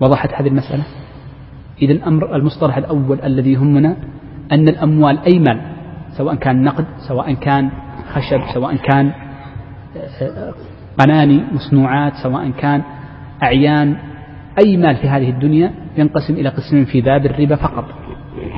وضحت 0.00 0.32
هذه 0.34 0.48
المسألة؟ 0.48 0.84
إذا 1.82 1.92
الأمر 1.92 2.36
المصطلح 2.36 2.76
الأول 2.76 3.20
الذي 3.24 3.52
يهمنا 3.52 3.96
أن 4.52 4.68
الأموال 4.68 5.18
أي 5.18 5.38
مال 5.38 5.60
سواء 6.16 6.34
كان 6.34 6.64
نقد 6.64 6.84
سواء 7.08 7.32
كان 7.32 7.70
خشب 8.12 8.40
سواء 8.54 8.76
كان 8.76 9.12
قناني 10.98 11.42
مصنوعات 11.52 12.12
سواء 12.22 12.50
كان 12.50 12.82
أعيان 13.42 13.96
أي 14.64 14.76
مال 14.76 14.96
في 14.96 15.08
هذه 15.08 15.30
الدنيا 15.30 15.72
ينقسم 15.98 16.34
إلى 16.34 16.48
قسمين 16.48 16.84
في 16.84 17.00
باب 17.00 17.26
الربا 17.26 17.56
فقط 17.56 17.84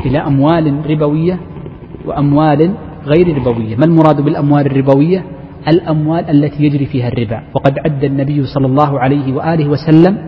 إلى 0.07 0.19
أموال 0.19 0.91
ربوية 0.91 1.39
وأموال 2.05 2.75
غير 3.07 3.37
ربوية. 3.39 3.77
ما 3.77 3.85
المراد 3.85 4.21
بالأموال 4.21 4.67
الربوية؟ 4.67 5.25
الأموال 5.69 6.31
التي 6.31 6.65
يجري 6.65 6.87
فيها 6.87 7.09
الربا. 7.09 7.43
وقد 7.55 7.79
عد 7.79 8.05
النبي 8.05 8.47
صلى 8.47 8.67
الله 8.67 9.01
عليه 9.01 9.33
وآله 9.33 9.69
وسلم 9.69 10.19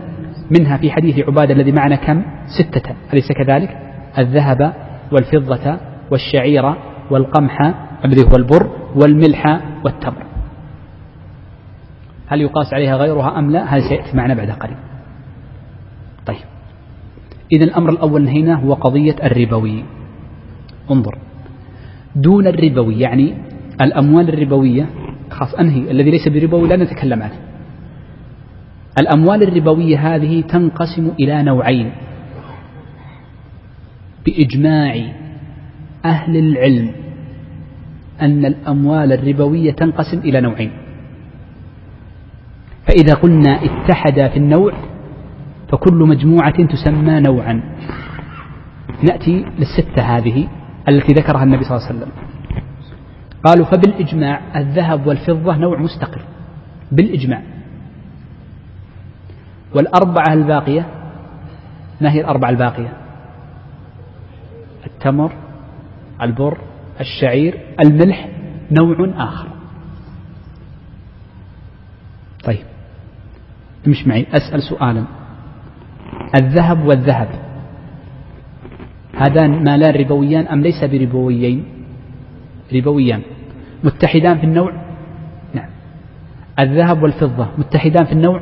منها 0.59 0.77
في 0.77 0.91
حديث 0.91 1.19
عبادة 1.19 1.53
الذي 1.53 1.71
معنا 1.71 1.95
كم؟ 1.95 2.23
ستة. 2.59 2.95
أليس 3.13 3.31
كذلك؟ 3.31 3.77
الذهب 4.17 4.73
والفضة 5.11 5.77
والشعير 6.11 6.75
والقمح 7.11 7.73
الذي 8.05 8.21
هو 8.21 8.35
البر 8.35 8.69
والملح 8.95 9.61
والتمر. 9.85 10.23
هل 12.27 12.41
يقاس 12.41 12.73
عليها 12.73 12.95
غيرها 12.95 13.39
أم 13.39 13.51
لا؟ 13.51 13.75
هذا 13.75 13.89
سيأتي 13.89 14.17
معنا 14.17 14.33
بعد 14.33 14.49
قليل. 14.49 14.77
طيب. 16.25 16.45
إذا 17.51 17.63
الأمر 17.63 17.89
الأول 17.89 18.23
نهينا 18.23 18.55
هو 18.55 18.73
قضية 18.73 19.15
الربوي. 19.23 19.83
انظر. 20.91 21.17
دون 22.15 22.47
الربوي 22.47 22.99
يعني 22.99 23.37
الأموال 23.81 24.29
الربوية 24.29 24.85
خاص 25.29 25.55
أنهي. 25.55 25.91
الذي 25.91 26.11
ليس 26.11 26.27
بربوي 26.27 26.67
لا 26.67 26.75
نتكلم 26.75 27.23
عنه. 27.23 27.52
الأموال 28.99 29.43
الربوية 29.43 30.15
هذه 30.15 30.41
تنقسم 30.41 31.11
إلى 31.19 31.43
نوعين. 31.43 31.91
بإجماع 34.25 35.13
أهل 36.05 36.37
العلم 36.37 36.91
أن 38.21 38.45
الأموال 38.45 39.13
الربوية 39.13 39.71
تنقسم 39.71 40.19
إلى 40.19 40.41
نوعين. 40.41 40.71
فإذا 42.87 43.13
قلنا 43.13 43.59
اتحدا 43.63 44.27
في 44.27 44.37
النوع 44.37 44.73
فكل 45.71 45.93
مجموعة 45.93 46.65
تسمى 46.65 47.19
نوعا. 47.19 47.63
نأتي 49.03 49.45
للستة 49.59 50.01
هذه 50.01 50.47
التي 50.89 51.13
ذكرها 51.13 51.43
النبي 51.43 51.63
صلى 51.63 51.77
الله 51.77 51.87
عليه 51.87 51.97
وسلم. 51.99 52.11
قالوا 53.45 53.65
فبالإجماع 53.65 54.41
الذهب 54.55 55.07
والفضة 55.07 55.57
نوع 55.57 55.79
مستقل. 55.79 56.21
بالإجماع. 56.91 57.52
والأربعة 59.75 60.33
الباقية؟ 60.33 60.85
ما 62.01 62.11
هي 62.11 62.21
الأربعة 62.21 62.49
الباقية؟ 62.49 62.93
التمر 64.85 65.31
البر 66.21 66.57
الشعير 66.99 67.59
الملح 67.85 68.29
نوع 68.71 69.09
آخر. 69.17 69.47
طيب 72.43 72.65
مش 73.87 74.07
معي 74.07 74.27
أسأل 74.31 74.63
سؤالا. 74.63 75.03
الذهب 76.35 76.85
والذهب 76.85 77.29
هذان 79.17 79.63
مالان 79.63 79.95
ربويان 79.95 80.47
أم 80.47 80.61
ليس 80.61 80.83
بربويين؟ 80.83 81.65
ربويان. 82.73 83.21
متحدان 83.83 84.37
في 84.37 84.43
النوع؟ 84.43 84.73
نعم. 85.53 85.69
الذهب 86.59 87.03
والفضة 87.03 87.47
متحدان 87.57 88.05
في 88.05 88.11
النوع؟ 88.11 88.41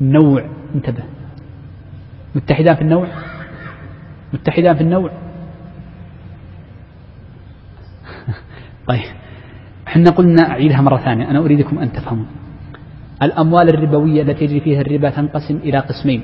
النوع 0.00 0.44
انتبه. 0.74 1.02
متحدان 2.34 2.74
في 2.74 2.82
النوع؟ 2.82 3.06
متحدان 4.32 4.74
في 4.76 4.80
النوع؟ 4.80 5.10
طيب 8.88 9.04
إحنا 9.88 10.10
قلنا 10.10 10.50
أعيدها 10.50 10.80
مرة 10.80 10.96
ثانية. 10.96 11.30
أنا 11.30 11.38
أريدكم 11.38 11.78
أن 11.78 11.92
تفهموا. 11.92 12.24
الأموال 13.22 13.68
الربوية 13.68 14.22
التي 14.22 14.44
يجري 14.44 14.60
فيها 14.60 14.80
الربا 14.80 15.10
تنقسم 15.10 15.56
إلى 15.56 15.78
قسمين. 15.78 16.22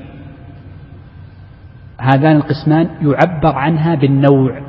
هذان 1.97 2.35
القسمان 2.35 2.89
يعبر 3.01 3.55
عنها 3.55 3.95
بالنوع. 3.95 4.61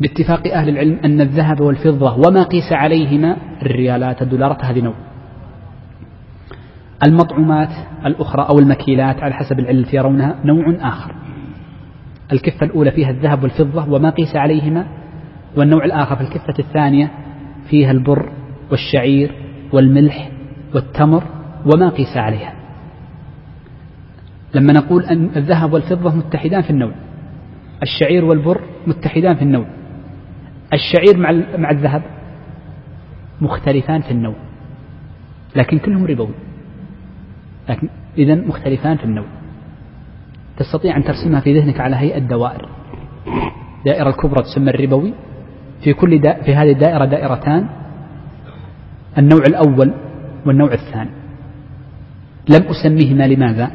باتفاق 0.00 0.46
أهل 0.52 0.68
العلم 0.68 0.98
أن 1.04 1.20
الذهب 1.20 1.60
والفضة 1.60 2.28
وما 2.28 2.42
قيس 2.42 2.72
عليهما 2.72 3.36
الريالات 3.62 4.22
الدولارات 4.22 4.64
هذه 4.64 4.80
نوع. 4.80 5.07
المطعومات 7.06 7.70
الأخرى 8.06 8.46
أو 8.48 8.58
المكيلات 8.58 9.22
على 9.22 9.34
حسب 9.34 9.58
العلم 9.58 9.84
يرونها 9.92 10.36
نوع 10.44 10.76
آخر. 10.80 11.14
الكفة 12.32 12.66
الأولى 12.66 12.90
فيها 12.90 13.10
الذهب 13.10 13.42
والفضة 13.42 13.92
وما 13.92 14.10
قيس 14.10 14.36
عليهما 14.36 14.86
والنوع 15.56 15.84
الآخر 15.84 16.16
في 16.16 16.22
الكفة 16.22 16.54
الثانية 16.58 17.10
فيها 17.70 17.90
البر 17.90 18.32
والشعير 18.70 19.34
والملح 19.72 20.30
والتمر 20.74 21.24
وما 21.66 21.88
قيس 21.88 22.16
عليها. 22.16 22.52
لما 24.54 24.72
نقول 24.72 25.04
أن 25.04 25.30
الذهب 25.36 25.72
والفضة 25.72 26.14
متحدان 26.14 26.62
في 26.62 26.70
النوع 26.70 26.92
الشعير 27.82 28.24
والبر 28.24 28.60
متحدان 28.86 29.34
في 29.34 29.42
النوع 29.42 29.66
الشعير 30.72 31.16
مع 31.16 31.32
مع 31.58 31.70
الذهب 31.70 32.02
مختلفان 33.40 34.00
في 34.00 34.10
النوع 34.10 34.34
لكن 35.56 35.78
كلهم 35.78 36.06
ربوي. 36.06 36.47
لكن 37.68 37.88
إذا 38.18 38.34
مختلفان 38.34 38.96
في 38.96 39.04
النوع. 39.04 39.26
تستطيع 40.56 40.96
أن 40.96 41.04
ترسمها 41.04 41.40
في 41.40 41.60
ذهنك 41.60 41.80
على 41.80 41.96
هيئة 41.96 42.18
دوائر. 42.18 42.68
دائرة 43.86 44.08
الكبرى 44.08 44.42
تسمى 44.42 44.70
الربوي. 44.70 45.14
في 45.84 45.92
كل 45.92 46.20
دا 46.20 46.42
في 46.42 46.54
هذه 46.54 46.72
الدائرة 46.72 47.04
دائرتان. 47.04 47.68
النوع 49.18 49.42
الأول 49.48 49.94
والنوع 50.46 50.72
الثاني. 50.72 51.10
لم 52.48 52.66
أسميهما 52.66 53.26
لماذا؟ 53.26 53.70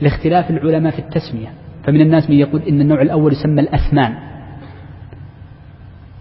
لاختلاف 0.00 0.50
العلماء 0.50 0.92
في 0.92 0.98
التسمية. 0.98 1.48
فمن 1.84 2.00
الناس 2.00 2.30
من 2.30 2.36
يقول 2.36 2.62
إن 2.62 2.80
النوع 2.80 3.02
الأول 3.02 3.32
يسمى 3.32 3.60
الأثمان. 3.60 4.14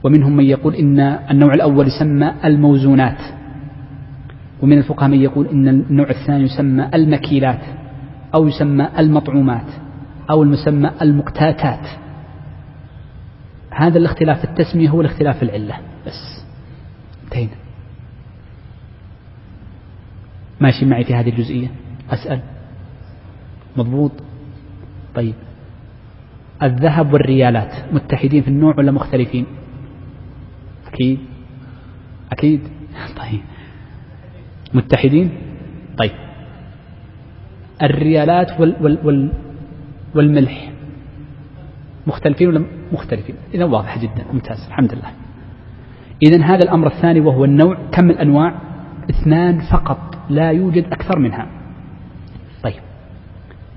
ومنهم 0.04 0.36
من 0.36 0.44
يقول 0.44 0.76
إن 0.76 1.00
النوع 1.00 1.54
الأول 1.54 1.88
يسمى 1.88 2.34
الموزونات. 2.46 3.39
ومن 4.62 4.78
الفقهاء 4.78 5.10
من 5.10 5.22
يقول 5.22 5.48
إن 5.48 5.68
النوع 5.68 6.10
الثاني 6.10 6.44
يسمى 6.44 6.90
المكيلات 6.94 7.62
أو 8.34 8.48
يسمى 8.48 8.90
المطعومات 9.00 9.66
أو 10.30 10.44
المسمى 10.44 10.92
المقتاتات. 11.02 11.88
هذا 13.72 13.98
الاختلاف 13.98 14.38
في 14.38 14.44
التسمية 14.44 14.90
هو 14.90 15.02
الاختلاف 15.02 15.38
في 15.38 15.44
العلة. 15.44 15.78
بس. 16.08 16.46
انتهينا. 17.24 17.56
ماشي 20.60 20.86
معي 20.86 21.04
في 21.04 21.16
هذه 21.16 21.30
الجزئية. 21.30 21.68
أسأل. 22.10 22.42
مضبوط؟ 23.78 24.12
طيب. 25.16 25.34
الذهب 26.64 27.14
والريالات 27.14 27.94
متحدين 27.94 28.42
في 28.42 28.48
النوع 28.48 28.76
ولا 28.78 28.92
مختلفين؟ 28.92 29.46
أكيد. 30.88 31.20
أكيد. 32.32 32.62
طيب. 33.22 33.42
متحدين؟ 34.74 35.30
طيب. 35.98 36.12
الريالات 37.82 38.60
وال 38.60 38.76
وال 38.82 38.98
وال 39.04 39.32
والملح 40.16 40.72
مختلفين 42.08 42.48
ولا 42.48 42.66
مختلفين؟ 42.92 43.36
إذا 43.54 43.66
واضح 43.66 43.98
جدا 43.98 44.26
ممتاز 44.34 44.66
الحمد 44.68 44.94
لله. 44.94 45.12
إذا 46.24 46.44
هذا 46.44 46.64
الأمر 46.64 46.88
الثاني 46.88 47.20
وهو 47.20 47.46
النوع 47.46 47.78
كم 47.92 48.10
الأنواع؟ 48.10 48.62
اثنان 49.10 49.60
فقط 49.72 50.18
لا 50.30 50.52
يوجد 50.52 50.86
أكثر 50.86 51.20
منها. 51.20 51.48
طيب. 52.64 52.82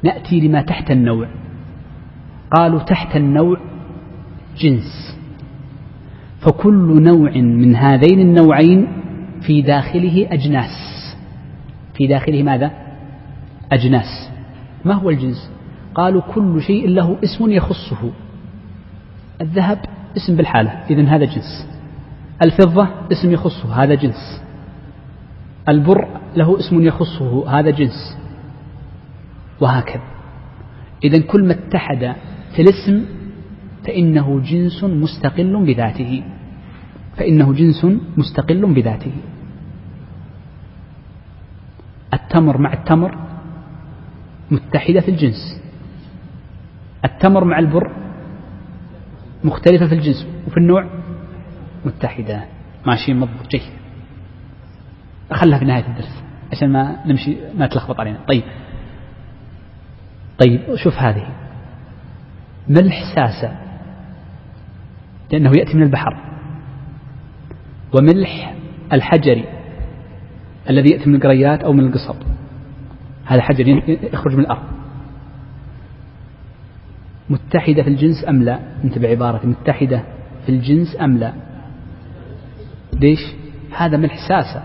نأتي 0.03 0.41
لما 0.41 0.63
تحت 0.63 0.91
النوع. 0.91 1.29
قالوا 2.51 2.79
تحت 2.79 3.17
النوع 3.17 3.61
جنس. 4.59 5.19
فكل 6.41 7.03
نوع 7.03 7.31
من 7.37 7.77
هذين 7.77 8.21
النوعين 8.21 9.02
في 9.47 9.63
داخله 9.63 10.29
أجناس. 10.31 10.71
في 11.95 12.07
داخله 12.07 12.43
ماذا؟ 12.43 12.71
أجناس. 13.73 14.31
ما 14.85 14.95
هو 14.95 15.11
الجنس؟ 15.11 15.51
قالوا 15.95 16.23
كل 16.35 16.63
شيء 16.63 16.89
له 16.89 17.17
اسم 17.25 17.51
يخصه. 17.51 18.13
الذهب 19.41 19.79
اسم 20.17 20.37
بالحالة 20.37 20.71
إذن 20.71 21.09
هذا 21.09 21.25
جنس. 21.25 21.69
الفضة 22.43 22.89
اسم 23.13 23.33
يخصه 23.33 23.83
هذا 23.83 23.95
جنس. 23.95 24.43
البر 25.69 26.21
له 26.37 26.59
اسم 26.59 26.81
يخصه 26.81 27.59
هذا 27.59 27.71
جنس. 27.71 28.19
وهكذا. 29.61 30.03
إذا 31.05 31.19
كل 31.19 31.45
ما 31.45 31.53
اتحد 31.53 32.17
في 32.57 32.63
الاسم 32.63 33.05
فإنه 33.87 34.41
جنس 34.41 34.85
مستقل 34.85 35.65
بذاته. 35.67 36.23
فإنه 37.17 37.53
جنس 37.53 37.87
مستقل 38.17 38.75
بذاته. 38.75 39.13
التمر 42.15 42.59
مع 42.59 42.73
التمر 42.73 43.19
متحدة 44.51 45.01
في 45.01 45.11
الجنس. 45.11 45.63
التمر 47.05 47.45
مع 47.45 47.59
البر 47.59 47.93
مختلفة 49.45 49.87
في 49.87 49.95
الجنس 49.95 50.27
وفي 50.47 50.57
النوع 50.57 50.87
متحدة. 51.85 52.45
ماشيين 52.87 53.17
مضبوط 53.17 53.47
جيد. 53.51 53.63
أخلها 55.31 55.59
في 55.59 55.65
نهاية 55.65 55.87
الدرس 55.87 56.23
عشان 56.53 56.73
ما 56.73 57.07
نمشي 57.07 57.37
ما 57.59 57.67
تلخبط 57.67 58.01
علينا. 58.01 58.19
طيب. 58.29 58.43
طيب 60.39 60.75
شوف 60.75 60.99
هذه. 60.99 61.27
ملح 62.69 63.15
ساسة 63.15 63.57
لأنه 65.33 65.51
يأتي 65.57 65.75
من 65.75 65.83
البحر. 65.83 66.17
وملح 67.93 68.55
الحجري. 68.93 69.62
الذي 70.71 70.91
يأتي 70.91 71.09
من 71.09 71.15
القريات 71.15 71.65
أو 71.65 71.73
من 71.73 71.87
القصب. 71.87 72.17
هذا 73.25 73.43
حجر 73.43 73.69
يخرج 74.13 74.35
من 74.35 74.41
الأرض. 74.41 74.63
متحدة 77.31 77.83
في 77.83 77.89
الجنس 77.89 78.29
أم 78.29 78.43
لا؟ 78.43 78.59
انتبه 78.85 79.09
عبارتي 79.09 79.47
متحدة 79.47 80.03
في 80.47 80.53
الجنس 80.53 80.97
أم 81.01 81.19
لا؟ 81.19 81.33
ليش؟ 83.01 83.21
هذا 83.77 83.97
ملح 83.97 84.29
ساسة 84.29 84.63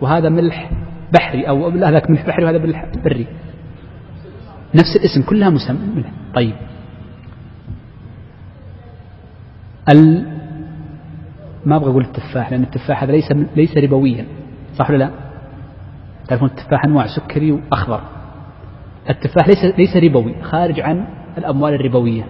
وهذا 0.00 0.28
ملح 0.28 0.70
بحري 1.12 1.48
أو 1.48 1.70
لا 1.70 1.90
ذاك 1.90 2.10
ملح 2.10 2.26
بحري 2.26 2.44
وهذا 2.44 2.58
ملح 2.58 2.86
بري. 3.04 3.26
نفس 4.74 4.96
الاسم 4.96 5.22
كلها 5.22 5.50
مسمى 5.50 6.04
طيب. 6.34 6.54
ال 9.88 10.26
ما 11.66 11.76
أبغى 11.76 11.90
أقول 11.90 12.04
التفاح 12.04 12.50
لأن 12.50 12.62
التفاح 12.62 13.02
هذا 13.02 13.12
ليس 13.12 13.32
ليس 13.56 13.76
ربويا 13.76 14.26
صح 14.76 14.90
ولا 14.90 14.98
لا؟ 14.98 15.29
تعرفون 16.30 16.48
التفاح 16.48 16.84
أنواع 16.84 17.06
سكري 17.06 17.52
وأخضر. 17.52 18.00
التفاح 19.10 19.48
ليس 19.48 19.64
ليس 19.78 19.96
ربوي 19.96 20.42
خارج 20.42 20.80
عن 20.80 21.06
الأموال 21.38 21.74
الربوية. 21.74 22.22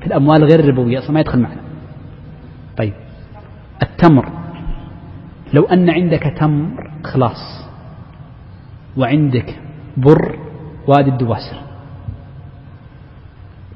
في 0.00 0.06
الأموال 0.06 0.44
غير 0.44 0.60
الربوية 0.60 0.98
أصلا 0.98 1.10
ما 1.10 1.20
يدخل 1.20 1.40
معنا. 1.40 1.60
طيب. 2.76 2.92
التمر. 3.82 4.28
لو 5.54 5.64
أن 5.64 5.90
عندك 5.90 6.34
تمر 6.38 6.90
خلاص. 7.04 7.68
وعندك 8.96 9.60
بر 9.96 10.38
وادي 10.86 11.10
الدواسر. 11.10 11.56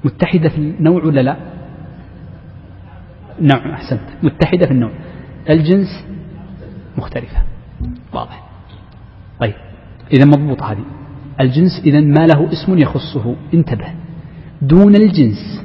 متحدة 0.04 0.48
في 0.48 0.58
النوع 0.58 1.04
ولا 1.04 1.20
لا؟ 1.20 1.36
نعم 3.40 3.70
أحسنت. 3.70 4.00
متحدة 4.22 4.66
في 4.66 4.72
النوع. 4.72 4.90
الجنس 5.50 6.06
مختلفة. 6.98 7.42
واضح. 8.12 8.49
طيب 9.40 9.54
إذا 10.12 10.24
مضبوط 10.24 10.62
هذه. 10.62 10.84
الجنس 11.40 11.80
إذا 11.84 12.00
ما 12.00 12.26
له 12.26 12.52
اسم 12.52 12.78
يخصه. 12.78 13.36
انتبه. 13.54 13.94
دون 14.62 14.96
الجنس 14.96 15.64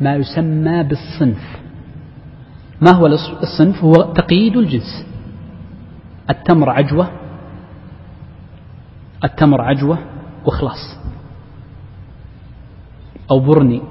ما 0.00 0.14
يسمى 0.14 0.82
بالصنف. 0.82 1.60
ما 2.80 2.90
هو 2.94 3.06
الصنف 3.42 3.84
هو 3.84 3.92
تقييد 3.92 4.56
الجنس. 4.56 5.06
التمر 6.30 6.70
عجوة 6.70 7.10
التمر 9.24 9.60
عجوة 9.60 9.98
وخلاص 10.46 10.98
أو 13.30 13.40
برني 13.40 13.82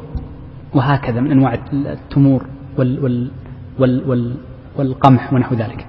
وهكذا 0.74 1.22
من 1.22 1.32
أنواع 1.32 1.54
التمور 1.74 2.46
وال 2.78 3.04
وال 3.04 3.32
وال 3.80 4.10
وال 4.10 4.38
والقمح 4.78 5.34
ونحو 5.34 5.56
ذلك. 5.56 5.88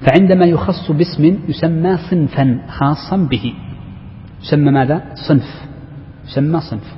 فعندما 0.00 0.46
يخص 0.46 0.90
باسم 0.90 1.38
يسمى 1.48 1.96
صنفا 2.10 2.60
خاصا 2.68 3.16
به. 3.16 3.54
يسمى 4.42 4.70
ماذا؟ 4.70 5.14
صنف. 5.28 5.68
يسمى 6.24 6.60
صنف. 6.60 6.96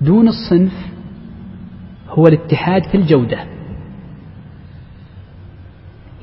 دون 0.00 0.28
الصنف 0.28 0.72
هو 2.08 2.26
الاتحاد 2.26 2.82
في 2.84 2.96
الجودة. 2.96 3.38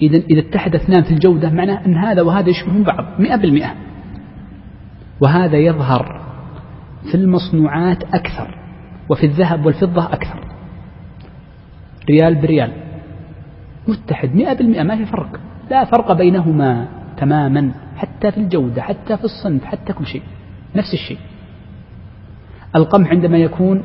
إذا 0.01 0.17
إذا 0.17 0.39
اتحد 0.39 0.75
اثنان 0.75 1.03
في 1.03 1.11
الجودة 1.11 1.49
معناه 1.49 1.85
أن 1.85 1.95
هذا 1.95 2.21
وهذا 2.21 2.49
يشبهون 2.49 2.83
بعض 2.83 3.21
مئة 3.21 3.35
بالمئة. 3.35 3.75
وهذا 5.21 5.57
يظهر 5.57 6.21
في 7.11 7.15
المصنوعات 7.15 8.03
أكثر 8.03 8.57
وفي 9.09 9.25
الذهب 9.25 9.65
والفضة 9.65 10.05
أكثر. 10.05 10.47
ريال 12.09 12.35
بريال. 12.35 12.71
متحد 13.87 14.35
مئة 14.35 14.53
بالمئة 14.53 14.83
ما 14.83 14.95
في 14.95 15.05
فرق. 15.05 15.39
لا 15.69 15.85
فرق 15.85 16.11
بينهما 16.11 16.87
تماما 17.17 17.71
حتى 17.95 18.31
في 18.31 18.37
الجودة 18.37 18.81
حتى 18.81 19.17
في 19.17 19.23
الصنف 19.23 19.63
حتى 19.63 19.93
كل 19.93 20.05
شيء 20.05 20.21
نفس 20.75 20.93
الشيء. 20.93 21.17
القمح 22.75 23.09
عندما 23.09 23.37
يكون 23.37 23.83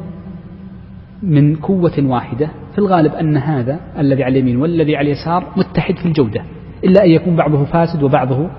من 1.23 1.57
قوة 1.57 1.93
واحدة 1.99 2.49
في 2.73 2.79
الغالب 2.79 3.15
أن 3.15 3.37
هذا 3.37 3.81
الذي 3.99 4.25
على 4.25 4.39
اليمين 4.39 4.57
والذي 4.57 4.97
على 4.97 5.13
اليسار 5.13 5.53
متحد 5.57 5.97
في 5.97 6.07
الجودة 6.07 6.43
إلا 6.85 7.05
أن 7.05 7.11
يكون 7.11 7.37
بعضه 7.37 7.65
فاسد 7.65 8.03
وبعضه 8.03 8.51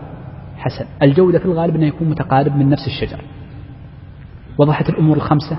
حسن. 0.58 0.86
الجودة 1.02 1.40
في 1.40 1.46
الغالب 1.46 1.76
أنه 1.76 1.86
يكون 1.86 2.10
متقارب 2.10 2.56
من 2.56 2.70
نفس 2.70 2.88
الشجر. 2.88 3.22
وضحت 4.58 4.90
الأمور 4.90 5.18
الخمسة؟ 5.18 5.58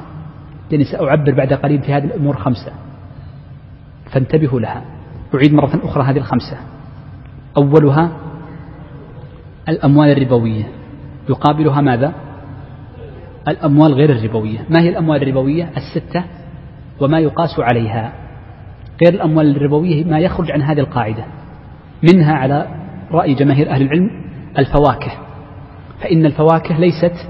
لأني 0.71 0.85
سأعبر 0.85 1.35
بعد 1.35 1.53
قليل 1.53 1.83
في 1.83 1.93
هذه 1.93 2.05
الأمور 2.05 2.35
الخمسة. 2.35 2.73
فانتبهوا 4.11 4.61
لها. 4.61 4.83
أعيد 5.35 5.55
مرة 5.55 5.81
أخرى 5.85 6.05
هذه 6.05 6.17
الخمسة. 6.17 6.57
أولها 7.57 8.11
الأموال 9.69 10.11
الربوية. 10.11 10.65
يقابلها 11.29 11.81
ماذا؟ 11.81 12.13
الأموال 13.49 13.95
غير 13.95 14.11
الربوية. 14.11 14.59
ما 14.71 14.81
هي 14.81 14.89
الأموال 14.89 15.23
الربوية؟ 15.23 15.71
الستة 15.77 16.25
وما 17.01 17.19
يقاس 17.19 17.61
عليها. 17.61 18.13
غير 19.05 19.15
الأموال 19.15 19.57
الربوية 19.57 20.05
ما 20.05 20.19
يخرج 20.19 20.51
عن 20.51 20.63
هذه 20.63 20.81
القاعدة. 20.81 21.25
منها 22.03 22.35
على 22.35 22.67
رأي 23.11 23.35
جماهير 23.35 23.71
أهل 23.71 23.83
العلم 23.83 24.11
الفواكه. 24.59 25.13
فإن 26.01 26.27
الفواكه 26.27 26.79
ليست 26.79 27.29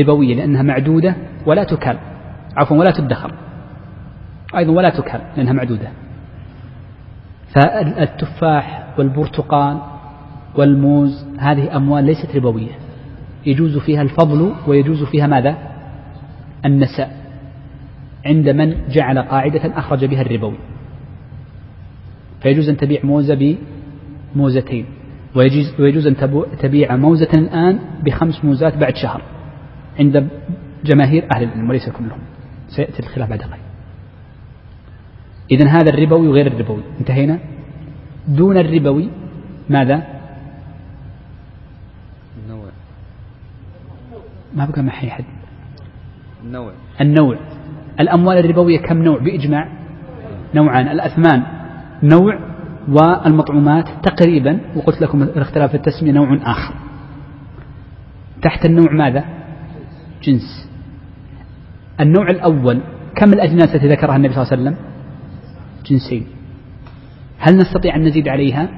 ربوية 0.00 0.34
لأنها 0.34 0.62
معدودة 0.62 1.16
ولا 1.46 1.64
تكال. 1.64 1.98
عفوا 2.56 2.76
ولا 2.76 2.90
تدخر. 2.90 3.34
أيضا 4.56 4.72
ولا 4.72 4.88
تكال 4.88 5.20
لأنها 5.36 5.52
معدودة. 5.52 5.88
فالتفاح 7.54 8.94
والبرتقال 8.98 9.78
والموز 10.54 11.26
هذه 11.38 11.76
أموال 11.76 12.04
ليست 12.04 12.36
ربوية. 12.36 12.72
يجوز 13.46 13.78
فيها 13.78 14.02
الفضل 14.02 14.52
ويجوز 14.66 15.02
فيها 15.02 15.26
ماذا؟ 15.26 15.56
النساء. 16.64 17.16
عند 18.26 18.48
من 18.48 18.74
جعل 18.88 19.18
قاعدة 19.18 19.78
أخرج 19.78 20.04
بها 20.04 20.22
الربوي. 20.22 20.56
فيجوز 22.42 22.68
أن 22.68 22.76
تبيع 22.76 23.00
موزة 23.04 23.56
بموزتين. 24.34 24.86
ويجوز, 25.34 25.80
ويجوز 25.80 26.06
أن 26.06 26.16
تبيع 26.60 26.96
موزة 26.96 27.30
الآن 27.34 27.78
بخمس 28.04 28.44
موزات 28.44 28.76
بعد 28.76 28.96
شهر. 28.96 29.22
عند 29.98 30.28
جماهير 30.84 31.28
أهل 31.36 31.42
العلم 31.42 31.70
وليس 31.70 31.88
كلهم. 31.88 32.20
سيأتي 32.68 33.00
الخلاف 33.00 33.30
بعد 33.30 33.42
قليل. 33.42 33.61
إذا 35.52 35.68
هذا 35.68 35.90
الربوي 35.90 36.28
وغير 36.28 36.46
الربوي. 36.46 36.82
انتهينا؟ 37.00 37.38
دون 38.28 38.56
الربوي 38.56 39.08
ماذا؟ 39.70 40.02
النوع. 42.44 42.64
ما 44.54 44.66
بقى 44.66 44.82
محي 44.82 45.10
حد. 45.10 45.24
النوع. 46.44 46.72
النوع. 47.00 47.36
الأموال 48.00 48.38
الربوية 48.38 48.78
كم 48.78 49.02
نوع؟ 49.02 49.18
بإجماع. 49.18 49.68
نوعان. 50.54 50.88
الأثمان. 50.88 51.42
نوع 52.02 52.38
والمطعومات 52.88 53.88
تقريبا 54.02 54.60
وقلت 54.76 55.02
لكم 55.02 55.22
الاختلاف 55.22 55.70
في 55.70 55.76
التسمية 55.76 56.12
نوع 56.12 56.38
آخر. 56.42 56.74
تحت 58.42 58.64
النوع 58.64 58.92
ماذا؟ 58.92 59.24
جنس. 60.22 60.68
النوع 62.00 62.30
الأول 62.30 62.80
كم 63.16 63.32
الأجناس 63.32 63.74
التي 63.74 63.88
ذكرها 63.88 64.16
النبي 64.16 64.34
صلى 64.34 64.42
الله 64.42 64.52
عليه 64.52 64.62
وسلم؟ 64.62 64.91
جنسين. 65.86 66.26
هل 67.38 67.56
نستطيع 67.56 67.96
أن 67.96 68.04
نزيد 68.04 68.28
عليها؟ 68.28 68.68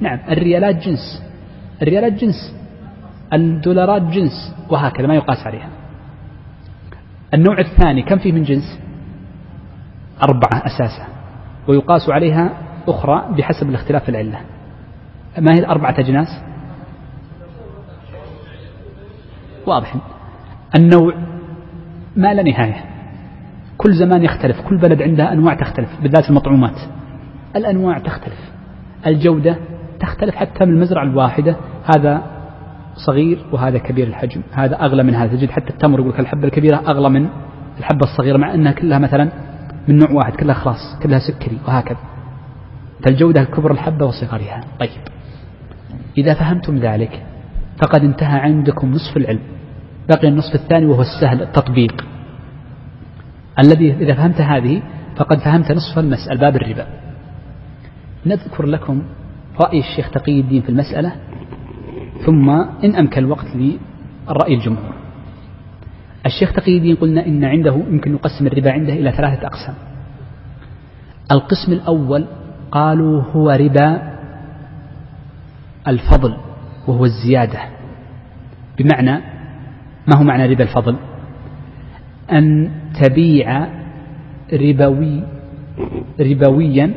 نعم 0.00 0.18
الريالات 0.28 0.76
جنس. 0.76 1.22
الريالات 1.82 2.12
جنس. 2.12 2.54
الدولارات 3.32 4.02
جنس. 4.02 4.54
وهكذا 4.70 5.06
ما 5.06 5.14
يقاس 5.14 5.46
عليها. 5.46 5.68
النوع 7.34 7.58
الثاني 7.58 8.02
كم 8.02 8.18
فيه 8.18 8.32
من 8.32 8.42
جنس؟ 8.42 8.78
أربعة 10.22 10.66
أساسا. 10.66 11.06
ويقاس 11.68 12.10
عليها 12.10 12.52
أخرى 12.88 13.34
بحسب 13.38 13.68
الاختلاف 13.68 14.02
في 14.02 14.08
العلة. 14.08 14.40
ما 15.38 15.54
هي 15.54 15.58
الأربعة 15.58 15.94
أجناس؟ 15.98 16.28
واضح. 19.66 19.94
النوع 20.78 21.14
ما 22.16 22.34
لا 22.34 22.42
نهاية. 22.42 22.95
كل 23.78 23.94
زمان 23.94 24.24
يختلف 24.24 24.60
كل 24.60 24.76
بلد 24.76 25.02
عندها 25.02 25.32
أنواع 25.32 25.54
تختلف 25.54 25.88
بالذات 26.02 26.30
المطعومات. 26.30 26.80
الأنواع 27.56 27.98
تختلف 27.98 28.52
الجودة 29.06 29.56
تختلف 30.00 30.34
حتى 30.34 30.64
من 30.64 30.72
المزرعة 30.72 31.04
الواحدة 31.04 31.56
هذا 31.96 32.22
صغير 33.06 33.38
وهذا 33.52 33.78
كبير 33.78 34.06
الحجم 34.06 34.42
هذا 34.52 34.76
أغلى 34.80 35.02
من 35.02 35.14
هذا. 35.14 35.36
تجد 35.36 35.50
حتى 35.50 35.70
التمر 35.70 36.00
يقول 36.00 36.12
لك 36.12 36.20
الحبة 36.20 36.44
الكبيرة 36.44 36.76
أغلى 36.76 37.10
من 37.10 37.28
الحبة 37.78 38.00
الصغيرة 38.04 38.36
مع 38.36 38.54
أنها 38.54 38.72
كلها 38.72 38.98
مثلا 38.98 39.28
من 39.88 39.98
نوع 39.98 40.10
واحد 40.10 40.32
كلها 40.32 40.54
خلاص 40.54 40.98
كلها 41.02 41.18
سكري 41.18 41.58
وهكذا. 41.68 41.98
فالجودة 43.04 43.44
كبر 43.44 43.72
الحبة 43.72 44.06
وصغرها 44.06 44.60
طيب. 44.80 44.90
إذا 46.18 46.34
فهمتم 46.34 46.78
ذلك 46.78 47.22
فقد 47.82 48.04
انتهى 48.04 48.40
عندكم 48.40 48.90
نصف 48.90 49.16
العلم. 49.16 49.40
بقي 50.08 50.28
النصف 50.28 50.54
الثاني 50.54 50.86
وهو 50.86 51.00
السهل 51.00 51.42
التطبيق. 51.42 52.15
الذي 53.58 53.92
إذا 53.92 54.14
فهمت 54.14 54.40
هذه 54.40 54.82
فقد 55.16 55.38
فهمت 55.38 55.72
نصف 55.72 55.98
المسألة 55.98 56.40
باب 56.40 56.56
الربا. 56.56 56.86
نذكر 58.26 58.66
لكم 58.66 59.02
رأي 59.60 59.78
الشيخ 59.78 60.10
تقي 60.10 60.40
الدين 60.40 60.62
في 60.62 60.68
المسألة 60.68 61.12
ثم 62.26 62.50
إن 62.84 62.96
أمكن 62.96 63.24
الوقت 63.24 63.46
للرأي 63.56 64.54
الجمهور. 64.54 64.94
الشيخ 66.26 66.52
تقي 66.52 66.76
الدين 66.76 66.96
قلنا 66.96 67.26
إن 67.26 67.44
عنده 67.44 67.82
يمكن 67.90 68.12
نقسم 68.12 68.46
الربا 68.46 68.72
عنده 68.72 68.92
إلى 68.92 69.12
ثلاثة 69.12 69.46
أقسام. 69.46 69.74
القسم 71.32 71.72
الأول 71.72 72.26
قالوا 72.70 73.22
هو 73.22 73.50
ربا 73.50 74.16
الفضل 75.88 76.36
وهو 76.88 77.04
الزيادة. 77.04 77.58
بمعنى 78.78 79.20
ما 80.06 80.16
هو 80.16 80.22
معنى 80.22 80.46
ربا 80.46 80.64
الفضل؟ 80.64 80.96
أن 82.32 82.70
تبيع 83.02 83.68
ربوي 84.52 85.22
ربويا 86.20 86.94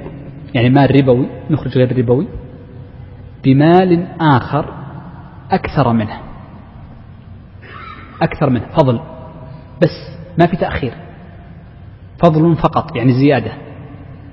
يعني 0.54 0.70
مال 0.70 0.96
ربوي 1.02 1.28
نخرج 1.50 1.78
غير 1.78 1.98
ربوي 1.98 2.28
بمال 3.44 4.08
آخر 4.22 4.66
أكثر 5.52 5.94
منه. 5.94 6.20
أكثر 8.22 8.50
منه 8.50 8.68
فضل. 8.78 9.00
بس 9.82 10.18
ما 10.38 10.46
في 10.48 10.58
تأخير. 10.58 10.94
فضل 12.24 12.56
فقط 12.56 12.96
يعني 12.96 13.14
زيادة. 13.14 13.52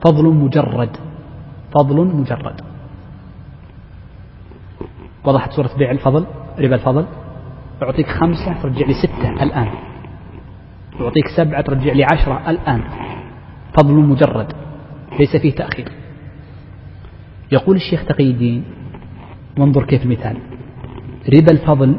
فضل 0.04 0.24
مجرد. 0.24 0.96
فضل 1.74 2.06
مجرد. 2.06 2.60
وضحت 5.24 5.52
صورة 5.52 5.70
بيع 5.78 5.90
الفضل 5.90 6.26
ربا 6.58 6.74
الفضل؟ 6.74 7.06
أعطيك 7.82 8.06
خمسة 8.06 8.62
ترجع 8.62 8.86
لي 8.86 8.94
ستة 8.94 9.42
الآن. 9.42 9.68
أعطيك 11.00 11.28
سبعة 11.36 11.60
ترجع 11.60 11.92
لي 11.92 12.04
عشرة 12.04 12.50
الآن. 12.50 12.82
فضل 13.76 13.94
مجرد 13.94 14.52
ليس 15.18 15.36
فيه 15.36 15.52
تأخير. 15.52 15.88
يقول 17.52 17.76
الشيخ 17.76 18.04
تقي 18.04 18.30
الدين 18.30 18.64
وانظر 19.58 19.84
كيف 19.84 20.02
المثال. 20.02 20.36
ربا 21.34 21.52
الفضل 21.52 21.96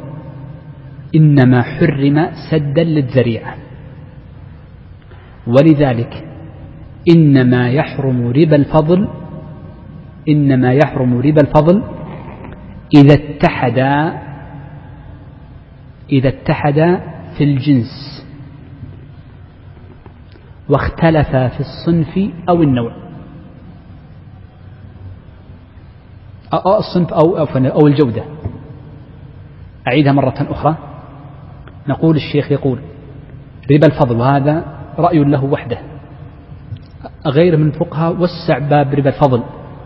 إنما 1.16 1.62
حرم 1.62 2.30
سدا 2.52 2.84
للذريعة. 2.84 3.56
ولذلك 5.48 6.28
إنما 7.16 7.70
يحرم 7.70 8.28
ربا 8.28 8.56
الفضل 8.56 9.08
إنما 10.30 10.74
يحرم 10.74 11.18
ربا 11.18 11.42
الفضل 11.42 11.84
إذا 12.96 13.14
اتحدا 13.14 14.20
إذا 16.12 16.30
اتحدا 16.30 17.02
في 17.38 17.44
الجنس. 17.44 18.17
واختلفا 20.70 21.48
في 21.48 21.60
الصنف 21.60 22.32
أو 22.50 22.64
النوع. 22.64 22.92
أو 26.54 26.78
الصنف 26.78 27.14
أو 27.14 27.38
أو 27.38 27.88
الجودة. 27.88 28.24
أعيدها 29.88 30.12
مرة 30.12 30.36
أخرى. 30.50 30.76
نقول 31.88 32.16
الشيخ 32.16 32.52
يقول 32.52 32.80
ربا 33.72 33.88
الفضل 33.88 34.16
وهذا 34.16 34.66
رأي 34.98 35.20
له 35.20 35.44
وحده. 35.44 35.78
غير 37.28 37.58
من 37.58 37.72
فقهاء 37.72 38.16
وسع 38.16 38.58
باب 38.58 38.94
ربا 38.94 39.10
الفضل. 39.10 39.44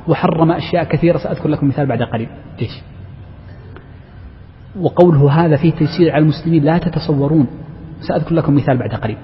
وحرم 0.08 0.52
أشياء 0.52 0.84
كثيرة 0.84 1.18
سأذكر 1.18 1.50
لكم 1.50 1.68
مثال 1.68 1.86
بعد 1.86 2.02
قليل. 2.04 2.30
ليش 2.62 2.82
وقوله 4.80 5.32
هذا 5.32 5.56
فيه 5.56 5.72
تيسير 5.72 6.12
على 6.12 6.24
المسلمين 6.24 6.64
لا 6.64 6.78
تتصورون. 6.78 7.48
سأذكر 8.08 8.36
لكم 8.36 8.56
مثال 8.56 8.78
بعد 8.78 8.94
قليل. 8.94 9.18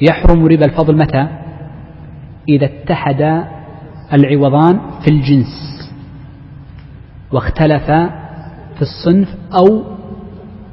يحرم 0.00 0.46
ربا 0.46 0.64
الفضل 0.64 0.96
متى؟ 0.96 1.28
إذا 2.48 2.64
اتحد 2.64 3.46
العوضان 4.12 4.80
في 5.04 5.10
الجنس 5.10 5.72
واختلف 7.32 7.86
في 8.74 8.82
الصنف 8.82 9.28
أو 9.52 9.84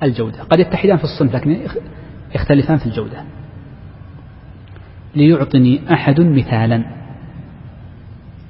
الجودة. 0.03 0.43
قد 0.43 0.59
يتحدان 0.59 0.97
في 0.97 1.03
الصنف 1.03 1.35
لكن 1.35 1.57
يختلفان 2.35 2.77
في 2.77 2.85
الجودة. 2.85 3.23
ليعطني 5.15 5.93
أحد 5.93 6.21
مثالا 6.21 6.83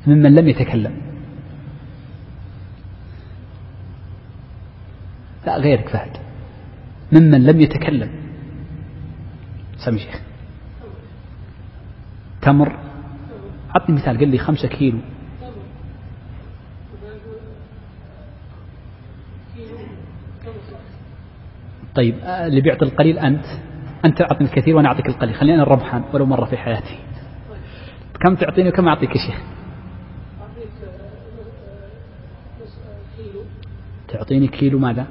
ممن 0.07 0.35
لم 0.35 0.47
يتكلم. 0.47 0.91
لا 5.45 5.57
غيرك 5.57 5.89
فهد. 5.89 6.17
ممن 7.11 7.43
لم 7.43 7.61
يتكلم. 7.61 8.09
سامي 9.77 9.99
شيخ. 9.99 10.28
تمر. 12.41 12.79
أعطني 13.75 13.95
مثال 13.95 14.17
قال 14.17 14.27
لي 14.27 14.37
خمسة 14.37 14.67
كيلو. 14.67 14.99
طيب 21.95 22.15
آه، 22.23 22.47
اللي 22.47 22.61
بيعطي 22.61 22.85
القليل 22.85 23.19
أنت. 23.19 23.45
أنت 24.05 24.21
أعطني 24.21 24.47
الكثير 24.47 24.75
وأنا 24.75 24.87
أعطيك 24.87 25.07
القليل. 25.07 25.35
خليني 25.35 25.55
أنا 25.55 25.63
الربحان 25.63 26.03
ولو 26.13 26.25
مرة 26.25 26.45
في 26.45 26.57
حياتي. 26.57 26.99
كم 28.19 28.35
تعطيني 28.35 28.69
وكم 28.69 28.87
أعطيك 28.87 29.09
يا 29.09 29.21
شيخ؟ 29.27 29.41
تعطيني 34.07 34.47
كيلو 34.47 34.79
ماذا؟ 34.79 35.07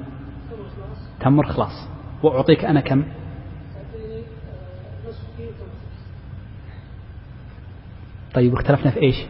تمر 1.19 1.45
خلاص. 1.45 1.87
وأعطيك 2.23 2.65
أنا 2.65 2.81
كم؟ 2.81 3.03
طيب 8.33 8.53
اختلفنا 8.53 8.91
في 8.91 9.01
إيش؟ 9.01 9.25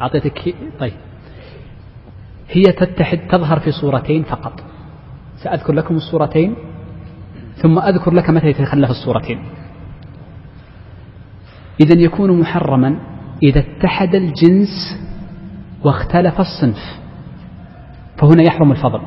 أعطيتك 0.00 0.54
طيب. 0.78 0.92
هي 2.48 2.62
تتحد 2.62 3.18
تظهر 3.30 3.60
في 3.60 3.72
صورتين 3.72 4.22
فقط. 4.22 4.62
سأذكر 5.42 5.72
لكم 5.72 5.96
الصورتين 5.96 6.54
ثم 7.56 7.78
أذكر 7.78 8.14
لك 8.14 8.30
متى 8.30 8.46
يتخلف 8.46 8.90
الصورتين. 8.90 9.44
إذا 11.80 12.00
يكون 12.00 12.40
محرما 12.40 13.00
إذا 13.42 13.60
اتحد 13.60 14.14
الجنس 14.14 14.98
واختلف 15.84 16.40
الصنف. 16.40 16.99
فهنا 18.20 18.42
يحرم 18.42 18.72
الفضل. 18.72 19.00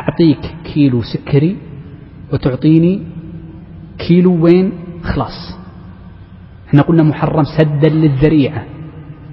أعطيك 0.00 0.54
كيلو 0.64 1.02
سكري 1.02 1.56
وتعطيني 2.32 3.02
كيلو 3.98 4.44
وين؟ 4.44 4.72
خلاص. 5.02 5.58
إحنا 6.68 6.82
قلنا 6.82 7.02
محرم 7.02 7.44
سدا 7.58 7.88
للذريعة 7.88 8.64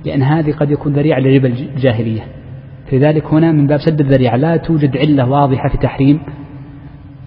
لأن 0.05 0.23
هذه 0.23 0.51
قد 0.51 0.71
يكون 0.71 0.93
ذريعة 0.93 1.19
لربا 1.19 1.47
الجاهلية. 1.47 2.27
لذلك 2.93 3.25
هنا 3.25 3.51
من 3.51 3.67
باب 3.67 3.79
سد 3.79 3.99
الذريعة 3.99 4.35
لا 4.35 4.57
توجد 4.57 4.97
علة 4.97 5.29
واضحة 5.29 5.69
في 5.69 5.77
تحريم 5.77 6.19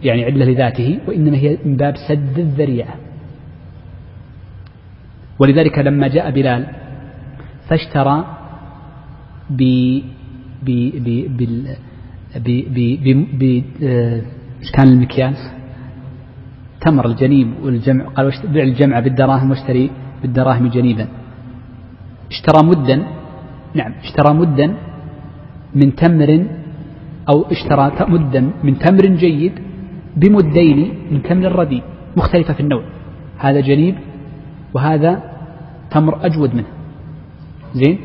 يعني 0.02 0.24
علة 0.24 0.44
لذاته 0.44 0.98
وإنما 1.08 1.36
هي 1.36 1.58
من 1.64 1.76
باب 1.76 1.94
سد 2.08 2.38
الذريعة. 2.38 2.94
ولذلك 5.38 5.78
لما 5.78 6.08
جاء 6.08 6.30
بلال 6.30 6.66
فاشترى 7.68 8.24
كان 14.74 14.88
المكيال؟ 14.88 15.34
تمر 16.80 17.06
الجنيب 17.06 17.48
والجمع 17.62 18.04
قال 18.04 18.32
بيع 18.52 18.64
الجمع 18.64 19.00
بالدراهم 19.00 19.50
واشتري 19.50 19.90
بالدراهم 20.22 20.68
جنيبا. 20.68 21.06
اشترى 22.30 22.60
مدا 22.66 22.96
نعم 23.74 23.92
اشترى 24.04 24.30
مدا 24.34 24.66
من 25.74 25.94
تمر 25.94 26.30
أو 27.30 27.42
اشترى 27.54 27.84
مدا 28.08 28.40
من 28.64 28.78
تمر 28.78 29.06
جيد 29.06 29.54
بمدين 30.16 30.78
من 31.10 31.22
تمر 31.22 31.52
رديء 31.60 31.82
مختلفة 32.16 32.52
في 32.54 32.60
النوع. 32.60 32.82
هذا 33.38 33.60
جنيب 33.60 33.94
وهذا 34.74 35.22
تمر 35.90 36.26
أجود 36.26 36.54
منه. 36.54 36.70
زين؟ 37.74 37.98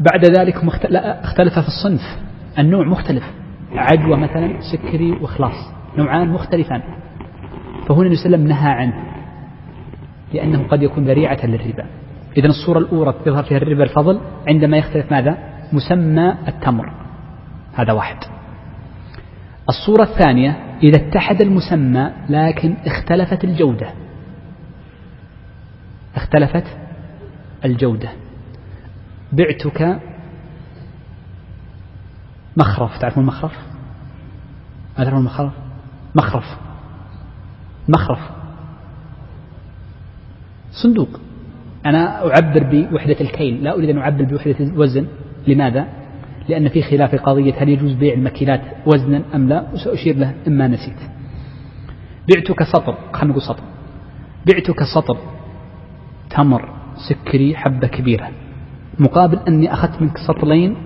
فبعد 0.00 0.24
ذلك 0.38 0.56
اختلف 0.94 1.58
في 1.58 1.68
الصنف. 1.68 2.18
النوع 2.58 2.86
مختلف. 2.86 3.24
عجوة 3.72 4.16
مثلا 4.16 4.58
سكري 4.72 5.12
وخلاص 5.12 5.72
نوعان 5.98 6.28
مختلفان. 6.28 6.82
فهنا 7.88 8.02
النبي 8.02 8.16
صلى 8.16 8.26
الله 8.26 8.38
عليه 8.38 8.38
وسلم 8.38 8.46
نهى 8.48 8.70
عنه 8.70 8.94
لأنه 10.34 10.68
قد 10.68 10.82
يكون 10.82 11.04
ذريعة 11.04 11.46
للربا. 11.46 11.86
إذا 12.36 12.46
الصورة 12.46 12.78
الأولى 12.78 13.14
يظهر 13.26 13.42
فيها 13.42 13.56
الربا 13.56 13.84
الفضل 13.84 14.20
عندما 14.48 14.76
يختلف 14.76 15.12
ماذا؟ 15.12 15.38
مسمى 15.72 16.34
التمر. 16.48 16.92
هذا 17.74 17.92
واحد. 17.92 18.16
الصورة 19.68 20.02
الثانية 20.02 20.56
إذا 20.82 20.96
اتحد 20.96 21.40
المسمى 21.40 22.10
لكن 22.28 22.74
اختلفت 22.86 23.44
الجودة. 23.44 23.90
اختلفت 26.16 26.64
الجودة. 27.64 28.08
بعتك 29.32 30.00
مخرف. 32.56 32.98
تعرفون 32.98 33.22
المخرف؟ 33.22 33.52
ما 34.98 35.04
تعرفون 35.04 35.20
المخرف؟ 35.20 35.52
مخرف؟ 36.14 36.44
مخرف. 37.88 38.30
صندوق. 40.82 41.20
أنا 41.86 42.18
أعبر 42.18 42.62
بوحدة 42.70 43.20
الكيل. 43.20 43.64
لا 43.64 43.74
أريد 43.74 43.90
أن 43.90 43.98
أعبر 43.98 44.24
بوحدة 44.24 44.60
الوزن. 44.60 45.06
لماذا؟ 45.46 45.86
لأن 46.48 46.68
في 46.68 46.82
خلاف 46.82 47.14
قضية 47.14 47.54
هل 47.62 47.68
يجوز 47.68 47.92
بيع 47.92 48.14
المكيلات 48.14 48.60
وزنا 48.86 49.22
أم 49.34 49.48
لا. 49.48 49.70
وسأشير 49.72 50.16
له 50.16 50.34
إما 50.46 50.68
نسيت. 50.68 50.98
بعتك 52.28 52.62
سطل. 52.62 52.98
خلينا 53.12 53.30
نقول 53.30 53.42
سطل. 53.42 53.62
بعتك 54.46 54.82
سطل. 54.94 55.16
تمر. 56.30 56.68
سكري 57.08 57.56
حبة 57.56 57.86
كبيرة. 57.86 58.30
مقابل 58.98 59.38
أني 59.48 59.72
أخذت 59.72 60.02
منك 60.02 60.18
سطلين 60.18 60.76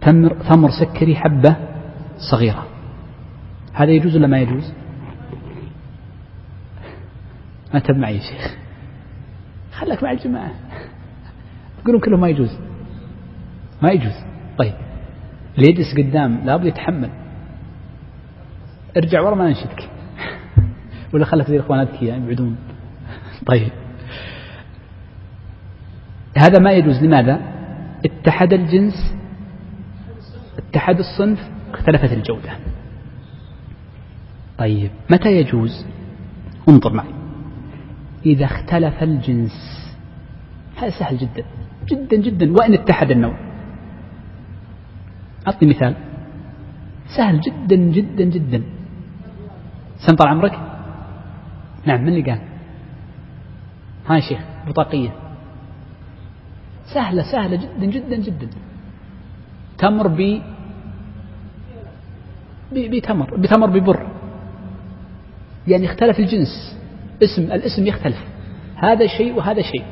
تمر 0.00 0.34
تمر 0.34 0.70
سكري 0.70 1.16
حبة 1.16 1.56
صغيرة. 2.30 2.66
هذا 3.72 3.90
يجوز 3.90 4.16
ولا 4.16 4.26
ما 4.26 4.38
يجوز؟ 4.38 4.72
أنت 7.74 7.90
معي 7.90 8.16
يا 8.16 8.20
شيخ. 8.20 8.56
خلك 9.72 10.02
مع 10.02 10.10
الجماعة 10.10 10.50
تقولون 11.82 12.00
كلهم 12.00 12.20
ما 12.20 12.28
يجوز. 12.28 12.58
ما 13.82 13.90
يجوز. 13.90 14.14
طيب. 14.58 14.74
اللي 15.56 15.68
يجلس 15.68 15.98
قدام 15.98 16.40
لابد 16.44 16.64
يتحمل. 16.64 17.10
ارجع 18.96 19.20
ورا 19.20 19.34
ما 19.34 19.48
ننشدك 19.48 19.90
ولا 21.14 21.24
خلك 21.24 21.46
زي 21.46 21.60
إخواناتك 21.60 22.02
يعني 22.02 22.24
يبعدون. 22.24 22.56
طيب. 23.46 23.72
هذا 26.38 26.58
ما 26.58 26.72
يجوز. 26.72 27.04
لماذا؟ 27.04 27.40
اتحد 28.04 28.52
الجنس 28.52 29.14
اتحد 30.58 30.98
الصنف 30.98 31.50
اختلفت 31.74 32.12
الجودة. 32.12 32.50
طيب 34.58 34.90
متى 35.10 35.32
يجوز؟ 35.32 35.86
انظر 36.68 36.92
معي. 36.92 37.14
إذا 38.26 38.44
اختلف 38.44 39.02
الجنس. 39.02 39.52
هذا 40.76 40.90
سهل 40.90 41.18
جدا 41.18 41.44
جدا 41.86 42.16
جدا. 42.16 42.52
وإن 42.52 42.74
اتحد 42.74 43.10
النوع. 43.10 43.38
أعطني 45.46 45.70
مثال. 45.70 45.94
سهل 47.16 47.40
جدا 47.40 47.76
جدا 47.76 48.24
جدا. 48.24 48.62
سم 49.98 50.16
طال 50.16 50.28
عمرك؟ 50.28 50.58
نعم 51.86 52.02
من 52.02 52.08
اللي 52.08 52.22
قال؟ 52.22 52.40
ها 54.06 54.14
يا 54.14 54.20
شيخ 54.20 54.40
بطاقية. 54.68 55.27
سهلة 56.94 57.22
سهلة 57.32 57.56
جدا 57.56 57.86
جدا 57.86 58.16
جدا. 58.16 58.48
تمر 59.78 60.08
ب 60.08 60.40
بتمر 62.72 63.36
بتمر 63.36 63.66
ببر. 63.66 64.06
يعني 65.68 65.86
اختلف 65.86 66.18
الجنس. 66.18 66.78
اسم 67.22 67.42
الاسم 67.42 67.86
يختلف. 67.86 68.24
هذا 68.76 69.06
شيء 69.06 69.34
وهذا 69.34 69.62
شيء. 69.62 69.84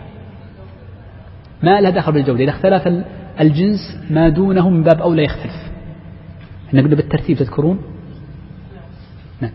ما 1.62 1.80
له 1.80 1.90
دخل 1.90 2.12
بالجودة. 2.12 2.44
إذا 2.44 2.50
اختلف 2.50 3.04
الجنس 3.40 3.80
ما 4.10 4.28
دونه 4.28 4.70
من 4.70 4.82
باب 4.82 5.00
أولى 5.00 5.24
يختلف. 5.24 5.56
إحنا 6.68 6.82
قلنا 6.82 6.96
بالترتيب 6.96 7.36
تذكرون؟ 7.36 7.82
نعم. 9.40 9.52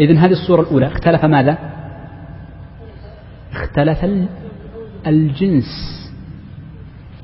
إذن 0.00 0.16
هذه 0.16 0.32
الصورة 0.32 0.60
الأولى. 0.60 0.86
اختلف 0.86 1.24
ماذا؟ 1.24 1.58
اختلف 3.52 4.04
الجنس. 5.06 6.01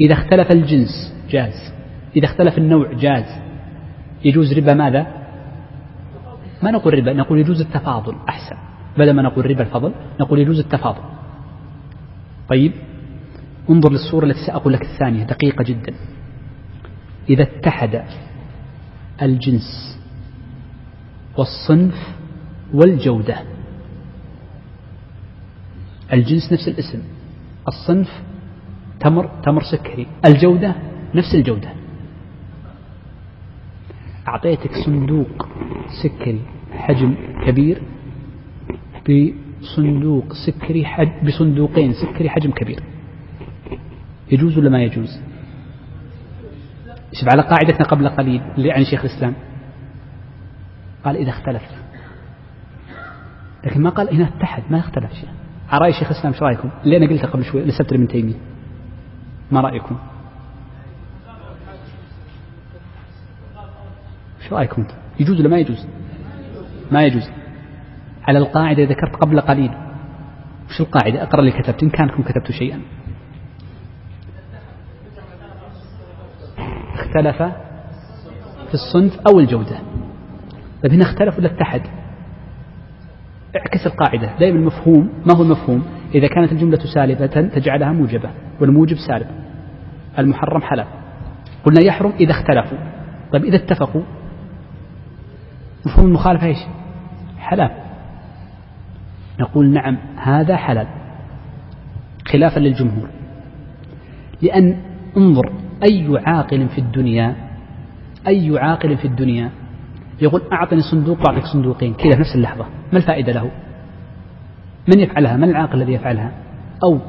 إذا 0.00 0.14
اختلف 0.14 0.50
الجنس 0.50 1.14
جاز. 1.30 1.72
إذا 2.16 2.24
اختلف 2.24 2.58
النوع 2.58 2.92
جاز. 2.92 3.24
يجوز 4.24 4.52
ربا 4.52 4.74
ماذا؟ 4.74 5.06
ما 6.62 6.70
نقول 6.70 6.94
ربا 6.94 7.12
نقول 7.12 7.38
يجوز 7.38 7.60
التفاضل 7.60 8.14
أحسن. 8.28 8.56
بدل 8.98 9.12
ما 9.12 9.22
نقول 9.22 9.50
ربا 9.50 9.62
الفضل 9.62 9.92
نقول 10.20 10.38
يجوز 10.38 10.58
التفاضل. 10.58 11.02
طيب 12.48 12.72
انظر 13.70 13.92
للصورة 13.92 14.24
التي 14.24 14.46
سأقول 14.46 14.72
لك 14.72 14.82
الثانية 14.82 15.24
دقيقة 15.24 15.62
جدا. 15.62 15.94
إذا 17.30 17.42
اتحد 17.42 18.02
الجنس 19.22 19.98
والصنف 21.36 22.16
والجودة. 22.74 23.38
الجنس 26.12 26.52
نفس 26.52 26.68
الاسم 26.68 27.02
الصنف 27.68 28.22
تمر 29.00 29.30
تمر 29.44 29.62
سكري. 29.62 30.06
الجودة 30.26 30.74
نفس 31.14 31.34
الجودة. 31.34 31.68
أعطيتك 34.28 34.70
صندوق 34.86 35.48
سكري 36.02 36.40
حجم 36.72 37.14
كبير 37.46 37.82
بصندوق 39.08 40.32
سكري 40.46 40.84
حج 40.84 41.26
بصندوقين 41.26 41.92
سكري 41.92 42.30
حجم 42.30 42.50
كبير. 42.50 42.82
يجوز 44.32 44.58
ولا 44.58 44.70
ما 44.70 44.82
يجوز؟ 44.82 45.20
شوف 47.12 47.28
على 47.32 47.42
قاعدتنا 47.42 47.86
قبل 47.86 48.08
قليل 48.08 48.42
اللي 48.58 48.72
عن 48.72 48.84
شيخ 48.84 49.04
الإسلام. 49.04 49.34
قال 51.04 51.16
إذا 51.16 51.30
اختلف 51.30 51.62
لكن 53.64 53.82
ما 53.82 53.90
قال 53.90 54.14
هنا 54.14 54.28
اتحد 54.28 54.62
ما 54.70 54.78
اختلف 54.78 55.12
شيء. 55.12 55.28
على 55.70 55.80
رأي 55.80 55.92
شيخ 55.92 56.10
الإسلام 56.10 56.32
إيش 56.32 56.42
رأيكم؟ 56.42 56.70
اللي 56.84 56.96
أنا 56.96 57.06
قلته 57.06 57.28
قبل 57.28 57.44
شوي 57.44 57.62
لسبت 57.62 57.92
ابن 57.92 58.08
تيمية. 58.08 58.34
ما 59.50 59.60
رأيكم؟ 59.60 59.98
إيش 64.42 64.52
رأيكم 64.52 64.84
يجوز 65.20 65.40
ولا 65.40 65.48
ما 65.48 65.58
يجوز؟ 65.58 65.86
ما 66.92 67.02
يجوز. 67.02 67.30
على 68.22 68.38
القاعدة 68.38 68.82
ذكرت 68.82 69.16
قبل 69.16 69.40
قليل. 69.40 69.70
وش 70.68 70.80
القاعدة؟ 70.80 71.22
أقرأ 71.22 71.40
اللي 71.40 71.52
كتبت 71.52 71.82
إن 71.82 71.90
كانكم 71.90 72.22
كتبتوا 72.22 72.54
شيئا. 72.54 72.80
اختلف 76.94 77.42
في 78.68 78.74
الصنف 78.74 79.20
أو 79.28 79.40
الجودة. 79.40 79.78
طيب 80.82 80.92
هنا 80.92 81.04
اختلف 81.04 81.38
ولا 81.38 81.54
اتحد؟ 81.54 81.82
اعكس 83.56 83.86
القاعدة. 83.86 84.38
دائما 84.38 84.58
المفهوم 84.58 85.10
ما 85.26 85.36
هو 85.36 85.42
المفهوم؟ 85.42 85.97
إذا 86.14 86.28
كانت 86.28 86.52
الجملة 86.52 86.78
سالبة 86.94 87.26
تجعلها 87.26 87.92
موجبة 87.92 88.30
والموجب 88.60 88.96
سالب. 89.08 89.26
المحرم 90.18 90.60
حلال. 90.60 90.86
قلنا 91.64 91.80
يحرم 91.80 92.12
إذا 92.20 92.30
اختلفوا. 92.30 92.78
طيب 93.32 93.44
إذا 93.44 93.56
اتفقوا 93.56 94.02
مفهوم 95.86 96.06
المخالفة 96.06 96.46
إيش؟ 96.46 96.58
حلال. 97.38 97.70
نقول 99.40 99.70
نعم 99.70 99.98
هذا 100.16 100.56
حلال. 100.56 100.86
خلافا 102.32 102.60
للجمهور. 102.60 103.08
لأن 104.42 104.76
انظر 105.16 105.52
أي 105.90 106.18
عاقل 106.26 106.68
في 106.68 106.78
الدنيا 106.78 107.36
أي 108.28 108.58
عاقل 108.58 108.96
في 108.96 109.04
الدنيا 109.04 109.50
يقول 110.20 110.42
أعطني 110.52 110.80
صندوق 110.80 111.18
وأعطيك 111.18 111.44
صندوقين. 111.44 111.94
كذا 111.94 112.14
في 112.14 112.20
نفس 112.20 112.34
اللحظة. 112.34 112.64
ما 112.92 112.98
الفائدة 112.98 113.32
له؟ 113.32 113.50
من 114.88 115.00
يفعلها؟ 115.00 115.36
من 115.36 115.50
العاقل 115.50 115.82
الذي 115.82 115.92
يفعلها؟ 115.92 116.32
أو 116.84 117.00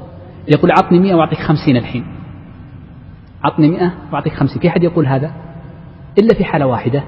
يقول 0.48 0.72
أعطني 0.72 1.00
مئة 1.00 1.14
وأعطيك 1.14 1.40
خمسين 1.40 1.78
الحين. 1.78 2.06
أعطني 3.46 3.70
مئة 3.70 3.94
وأعطيك 4.12 4.34
خمسين. 4.34 4.62
في 4.62 4.68
أحد 4.68 4.84
يقول 4.84 5.08
هذا؟ 5.08 5.32
إلا 6.20 6.38
في 6.38 6.44
حالة 6.46 6.68
واحدة. 6.68 7.04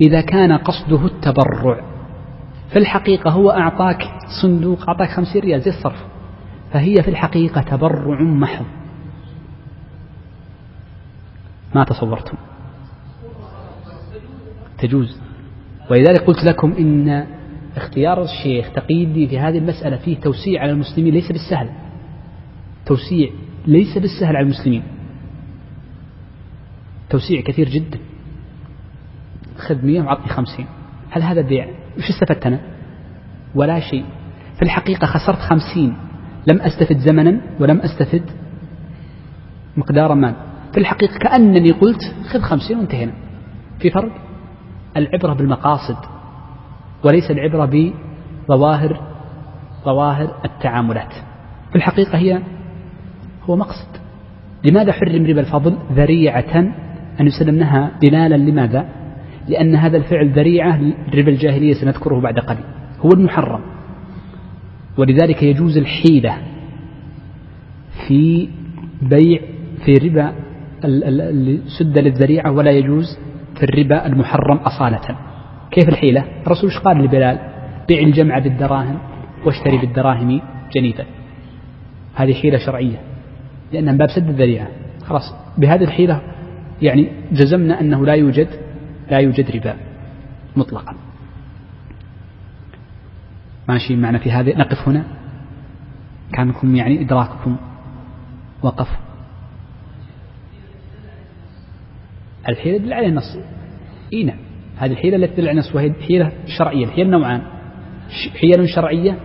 إذا 0.00 0.20
كان 0.20 0.52
قصده 0.52 1.06
التبرع 1.06 1.80
في 2.70 2.78
الحقيقة 2.78 3.30
هو 3.30 3.50
أعطاك 3.50 3.98
صندوق 4.42 4.88
أعطاك 4.88 5.08
خمسين 5.08 5.42
ريال 5.42 5.60
زي 5.60 5.70
الصرف. 5.70 6.04
فهي 6.72 7.02
في 7.02 7.08
الحقيقة 7.08 7.60
تبرع 7.60 8.22
محض. 8.22 8.64
ما 11.74 11.84
تصورتم؟ 11.84 12.36
تجوز. 14.78 15.20
ولذلك 15.90 16.20
قلت 16.20 16.44
لكم 16.44 16.72
إن 16.72 17.26
اختيار 17.76 18.22
الشيخ 18.22 18.72
تقي 18.72 19.04
الدين 19.04 19.28
في 19.28 19.38
هذه 19.38 19.58
المسألة 19.58 19.96
فيه 19.96 20.16
توسيع 20.16 20.62
على 20.62 20.70
المسلمين 20.70 21.14
ليس 21.14 21.32
بالسهل. 21.32 21.70
توسيع 22.86 23.30
ليس 23.66 23.98
بالسهل 23.98 24.36
على 24.36 24.44
المسلمين. 24.44 24.82
توسيع 27.10 27.40
كثير 27.40 27.68
جدا. 27.68 27.98
خذ 29.58 29.86
مية 29.86 30.02
وعطني 30.02 30.28
خمسين. 30.28 30.66
هل 31.10 31.22
هذا 31.22 31.40
بيع 31.40 31.68
وش 31.98 32.10
استفدت 32.10 32.46
أنا؟ 32.46 32.60
ولا 33.54 33.80
شيء. 33.80 34.04
في 34.56 34.62
الحقيقة 34.62 35.06
خسرت 35.06 35.38
خمسين. 35.38 35.96
لم 36.46 36.60
أستفد 36.60 36.98
زمنا 36.98 37.40
ولم 37.60 37.80
أستفد 37.80 38.30
مقدار 39.76 40.14
مال 40.14 40.34
في 40.72 40.80
الحقيقة 40.80 41.18
كأنني 41.18 41.70
قلت 41.70 42.14
خذ 42.28 42.40
خمسين 42.40 42.78
وانتهينا. 42.78 43.12
في 43.78 43.90
فرق؟ 43.90 44.12
العبرة 44.96 45.34
بالمقاصد. 45.34 46.13
وليس 47.04 47.30
العبرة 47.30 47.70
بظواهر 48.48 49.00
ظواهر 49.84 50.34
التعاملات. 50.44 51.12
في 51.70 51.76
الحقيقة 51.76 52.18
هي 52.18 52.40
هو 53.44 53.56
مقصد. 53.56 53.88
لماذا 54.64 54.92
حرم 54.92 55.26
ربا 55.26 55.40
الفضل 55.40 55.76
ذريعة 55.92 56.56
أن 57.20 57.26
يسلمنها 57.26 57.90
دلالا؟ 58.02 58.34
لماذا؟ 58.34 58.88
لأن 59.48 59.74
هذا 59.74 59.96
الفعل 59.96 60.32
ذريعة 60.32 60.80
ربا 61.14 61.30
الجاهلية 61.30 61.74
سنذكره 61.74 62.20
بعد 62.20 62.38
قليل. 62.38 62.64
هو 63.00 63.08
المحرم. 63.14 63.60
ولذلك 64.98 65.42
يجوز 65.42 65.76
الحيلة 65.78 66.38
في 68.08 68.48
بيع 69.02 69.40
في 69.84 69.92
ربا 69.92 70.32
سد 71.78 71.98
للذريعة 71.98 72.52
ولا 72.52 72.70
يجوز 72.70 73.18
في 73.56 73.62
الربا 73.62 74.06
المحرم 74.06 74.56
أصالة. 74.56 75.33
كيف 75.74 75.88
الحيلة؟ 75.88 76.24
الرسول 76.46 76.70
إيش 76.70 76.78
قال 76.78 77.04
لبلال؟ 77.04 77.38
بيع 77.88 78.00
الجمع 78.00 78.38
بالدراهم 78.38 78.98
واشتري 79.44 79.78
بالدراهم 79.78 80.40
جنيفا. 80.72 81.04
هذه 82.14 82.34
حيلة 82.34 82.58
شرعية 82.58 83.00
لأنها 83.72 83.92
من 83.92 83.98
باب 83.98 84.08
سد 84.08 84.28
الذريعة. 84.28 84.68
خلاص 85.04 85.34
بهذه 85.58 85.84
الحيلة 85.84 86.22
يعني 86.82 87.08
جزمنا 87.32 87.80
أنه 87.80 88.06
لا 88.06 88.14
يوجد 88.14 88.48
لا 89.10 89.18
يوجد 89.18 89.50
ربا 89.50 89.76
مطلقا. 90.56 90.94
ماشي 93.68 93.96
معنا 93.96 94.18
في 94.18 94.32
هذه 94.32 94.58
نقف 94.58 94.88
هنا. 94.88 95.04
كانكم 96.32 96.76
يعني 96.76 97.00
إدراككم 97.00 97.56
وقف. 98.62 98.88
الحيلة 102.48 102.76
يدل 102.76 102.92
عليها 102.92 103.08
النص. 103.08 103.38
إي 104.12 104.24
نعم. 104.24 104.43
هذه 104.78 104.90
الحيلة 104.90 105.16
التي 105.16 105.34
تدل 105.34 105.48
على 105.48 105.52
النص 105.52 105.74
وهي 105.74 105.92
حيلة 106.08 106.32
شرعية 106.58 106.84
الحيل 106.84 107.10
نوعان. 107.10 107.42
حيل 108.40 108.68
شرعية 108.68 109.16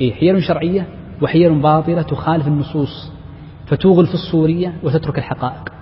اي 0.00 0.12
حيل 0.12 0.42
شرعية 0.42 0.86
وحيل 1.22 1.62
باطلة 1.62 2.02
تخالف 2.02 2.46
النصوص 2.46 3.12
فتوغل 3.66 4.06
في 4.06 4.14
الصورية 4.14 4.72
وتترك 4.82 5.18
الحقائق. 5.18 5.72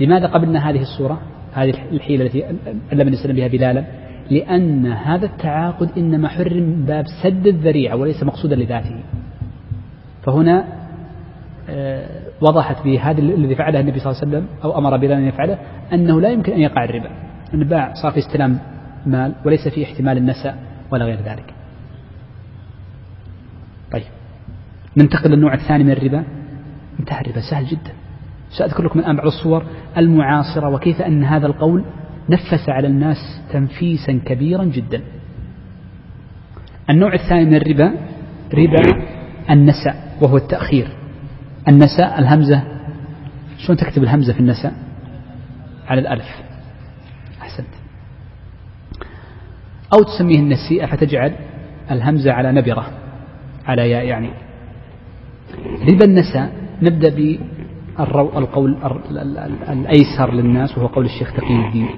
لماذا 0.00 0.26
قبلنا 0.26 0.70
هذه 0.70 0.80
الصورة؟ 0.80 1.20
هذه 1.52 1.74
الحيلة 1.92 2.24
التي 2.24 2.44
علم 2.92 3.08
النبي 3.08 3.32
بها 3.32 3.48
بلالا. 3.48 3.84
لأن 4.30 4.86
هذا 4.86 5.26
التعاقد 5.26 5.90
إنما 5.98 6.28
حرم 6.28 6.84
باب 6.86 7.04
سد 7.22 7.46
الذريعة 7.46 7.96
وليس 7.96 8.22
مقصودا 8.22 8.56
لذاته. 8.56 9.00
فهنا 10.22 10.80
آه، 11.68 12.06
وضحت 12.40 12.84
بهذا 12.84 13.20
الذي 13.20 13.54
فعله 13.54 13.80
النبي 13.80 13.98
صلى 13.98 14.12
الله 14.12 14.22
عليه 14.22 14.28
وسلم 14.28 14.46
أو 14.64 14.78
أمر 14.78 14.96
بلال 14.96 15.12
أن 15.12 15.28
يفعله 15.28 15.58
أنه 15.92 16.20
لا 16.20 16.30
يمكن 16.30 16.52
أن 16.52 16.60
يقع 16.60 16.84
الربا. 16.84 17.29
الباع 17.54 17.94
صار 17.94 18.12
في 18.12 18.18
استلام 18.18 18.58
مال 19.06 19.34
وليس 19.44 19.68
في 19.68 19.84
احتمال 19.84 20.16
النساء 20.16 20.58
ولا 20.90 21.04
غير 21.04 21.18
ذلك. 21.20 21.54
طيب. 23.92 24.02
ننتقل 24.96 25.30
للنوع 25.30 25.54
الثاني 25.54 25.84
من 25.84 25.90
الربا. 25.90 26.24
انتهى 27.00 27.20
الربا. 27.20 27.40
سهل 27.50 27.66
جدا. 27.66 27.92
سأذكر 28.58 28.82
لكم 28.82 28.98
الآن 28.98 29.16
بعض 29.16 29.26
الصور 29.26 29.66
المعاصرة 29.96 30.68
وكيف 30.68 31.02
أن 31.02 31.24
هذا 31.24 31.46
القول 31.46 31.84
نفس 32.28 32.68
على 32.68 32.88
الناس 32.88 33.16
تنفيسا 33.52 34.12
كبيرا 34.12 34.64
جدا. 34.64 35.02
النوع 36.90 37.14
الثاني 37.14 37.44
من 37.44 37.54
الربا 37.54 37.94
ربا 38.54 39.06
النسأ 39.50 39.94
وهو 40.20 40.36
التأخير. 40.36 40.88
النساء 41.68 42.18
الهمزة. 42.18 42.62
شلون 43.58 43.78
تكتب 43.78 44.02
الهمزة 44.02 44.32
في 44.32 44.40
النساء؟ 44.40 44.72
على 45.88 46.00
الألف. 46.00 46.49
أحسنت. 47.50 47.74
أو 49.94 50.02
تسميه 50.02 50.38
النسيئة 50.38 50.86
فتجعل 50.86 51.34
الهمزة 51.90 52.32
على 52.32 52.52
نبرة 52.52 52.86
على 53.66 53.90
ياء 53.90 54.04
يعني. 54.04 54.30
ربا 55.92 56.04
النساء 56.04 56.52
نبدأ 56.82 57.38
القول 58.36 58.76
الأيسر 59.68 60.32
للناس 60.32 60.78
وهو 60.78 60.86
قول 60.86 61.04
الشيخ 61.04 61.32
تقي 61.32 61.66
الدين. 61.66 61.88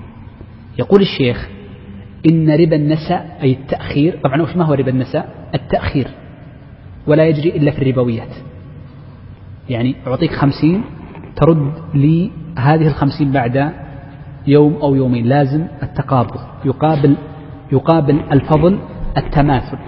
يقول 0.78 1.00
الشيخ 1.02 1.48
إن 2.30 2.50
ربا 2.50 2.76
النساء 2.76 3.38
أي 3.42 3.52
التأخير 3.52 4.20
طبعا 4.24 4.36
ما 4.56 4.64
هو 4.64 4.74
ربا 4.74 4.90
النساء؟ 4.90 5.50
التأخير. 5.54 6.08
ولا 7.06 7.24
يجري 7.26 7.56
إلا 7.56 7.70
في 7.70 7.82
الربويات. 7.82 8.34
يعني 9.68 9.94
أعطيك 10.06 10.32
خمسين 10.32 10.84
ترد 11.36 11.72
لي 11.94 12.30
هذه 12.58 12.86
الخمسين 12.86 13.32
بعد 13.32 13.72
يوم 14.46 14.74
أو 14.74 14.94
يومين 14.94 15.26
لازم 15.26 15.66
التقابض 15.82 16.40
يقابل 16.64 17.16
يقابل 17.72 18.20
الفضل 18.32 18.78
التماثل. 19.16 19.78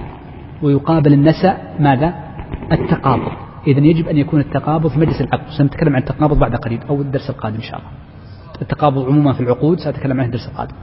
ويقابل 0.62 1.12
النساء 1.12 1.76
ماذا؟ 1.80 2.14
التقابض 2.72 3.32
إذا 3.66 3.80
يجب 3.80 4.09
أن 4.09 4.16
يكون 4.16 4.40
التقابض 4.40 4.86
في 4.86 4.98
مجلس 4.98 5.20
العقد. 5.20 5.50
سنتكلم 5.59 5.96
عن 5.96 6.02
التقابض 6.02 6.38
بعد 6.38 6.55
قليل 6.55 6.80
أو 6.82 7.00
الدرس 7.00 7.30
القادم 7.30 7.57
إن 7.57 7.62
شاء 7.62 7.78
الله. 7.78 7.90
التقابض 8.62 9.07
عموما 9.07 9.32
في 9.32 9.40
العقود 9.40 9.78
سأتكلم 9.78 10.12
عنه 10.12 10.26
الدرس 10.26 10.48
القادم. 10.48 10.74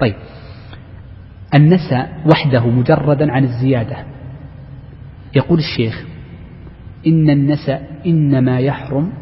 طيب. 0.00 0.14
النساء 1.54 2.22
وحده 2.32 2.66
مجردا 2.66 3.32
عن 3.32 3.44
الزيادة. 3.44 3.96
يقول 5.36 5.58
الشيخ 5.58 6.04
إن 7.06 7.30
النساء 7.30 8.00
إنما 8.06 8.58
يحرم 8.58 9.12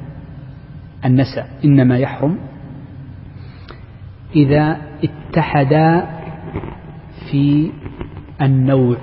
النساء 1.04 1.48
إنما 1.64 1.98
يحرم 1.98 2.38
إذا 4.36 4.76
اتحدا 5.04 6.06
في 7.30 7.72
النوع 8.42 8.96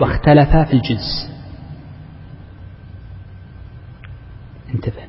واختلفا 0.00 0.64
في 0.64 0.72
الجنس. 0.72 1.32
انتبه. 4.74 5.02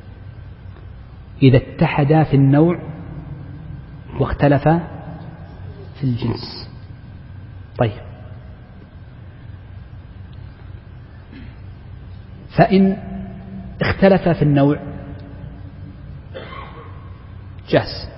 إذا 1.42 1.56
اتحدا 1.56 2.24
في 2.24 2.34
النوع 2.34 2.78
واختلفا 4.20 4.80
في 6.00 6.04
الجنس. 6.04 6.70
طيب. 7.78 8.02
فإن 12.56 12.96
اختلفا 13.80 14.32
في 14.32 14.42
النوع 14.42 14.93
جاز 17.70 18.08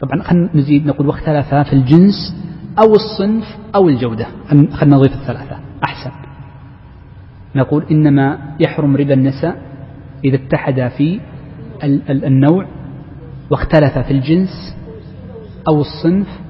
طبعا 0.00 0.22
خلينا 0.22 0.50
نزيد 0.54 0.86
نقول 0.86 1.06
واختلفا 1.06 1.62
في 1.62 1.72
الجنس 1.72 2.36
أو 2.78 2.94
الصنف 2.94 3.56
أو 3.74 3.88
الجودة. 3.88 4.26
خلينا 4.48 4.96
نضيف 4.96 5.12
الثلاثة. 5.12 5.58
أحسن. 5.84 6.10
نقول 7.54 7.84
إنما 7.90 8.56
يحرم 8.60 8.96
ربا 8.96 9.14
النساء 9.14 9.62
إذا 10.24 10.36
اتحدا 10.36 10.88
في 10.88 11.20
النوع 12.10 12.66
واختلف 13.50 13.98
في 13.98 14.10
الجنس 14.10 14.76
أو 15.68 15.80
الصنف 15.80 16.40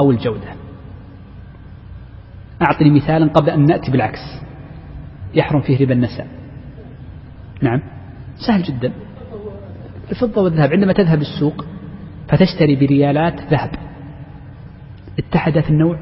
أو 0.00 0.10
الجودة. 0.10 0.48
أعطني 2.62 2.90
مثالا 2.90 3.32
قبل 3.32 3.50
أن 3.50 3.64
نأتي 3.64 3.90
بالعكس. 3.90 4.42
يحرم 5.34 5.60
فيه 5.60 5.84
ربا 5.84 5.92
النساء. 5.92 6.26
نعم. 7.62 7.80
سهل 8.46 8.62
جدا. 8.62 8.92
الفضة 10.10 10.42
والذهب. 10.42 10.72
عندما 10.72 10.92
تذهب 10.92 11.20
السوق 11.20 11.64
فتشتري 12.28 12.76
بريالات 12.76 13.40
ذهب. 13.40 13.70
اتحد 15.18 15.60
في 15.60 15.70
النوع. 15.70 15.98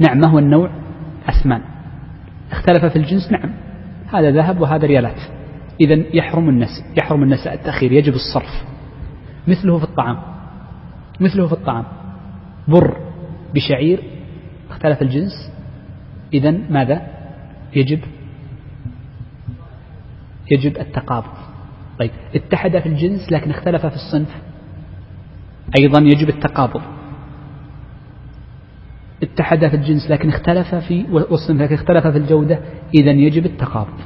نعم 0.00 0.18
ما 0.18 0.28
هو 0.28 0.38
النوع؟ 0.38 0.70
أثمان. 1.28 1.60
اختلف 2.50 2.84
في 2.84 2.96
الجنس 2.96 3.32
نعم 3.32 3.50
هذا 4.12 4.30
ذهب 4.30 4.60
وهذا 4.60 4.86
ريالات. 4.86 5.20
إذا 5.80 6.16
يحرم 6.16 6.48
النس 6.48 6.84
يحرم 6.98 7.22
النس 7.22 7.46
التأخير 7.46 7.92
يجب 7.92 8.14
الصرف. 8.14 8.64
مثله 9.48 9.78
في 9.78 9.84
الطعام. 9.84 10.18
مثله 11.20 11.46
في 11.46 11.52
الطعام. 11.52 11.84
بر 12.68 12.96
بشعير. 13.54 14.02
اختلف 14.70 15.02
الجنس. 15.02 15.52
إذا 16.34 16.50
ماذا؟ 16.50 17.06
يجب 17.76 18.00
يجب 20.52 20.78
التقابض. 20.78 21.33
طيب 21.98 22.10
اتحد 22.34 22.78
في 22.78 22.88
الجنس 22.88 23.32
لكن 23.32 23.50
اختلف 23.50 23.86
في 23.86 23.94
الصنف. 23.94 24.42
أيضا 25.78 26.00
يجب 26.00 26.28
التقابض 26.28 26.80
اتحدا 29.22 29.68
في 29.68 29.76
الجنس 29.76 30.10
لكن 30.10 30.28
اختلف 30.28 30.74
في 30.74 31.06
والصنف 31.10 31.60
لكن 31.60 31.74
اختلف 31.74 32.06
في 32.06 32.18
الجودة 32.18 32.58
إذا 32.94 33.10
يجب 33.10 33.46
التقابض 33.46 33.98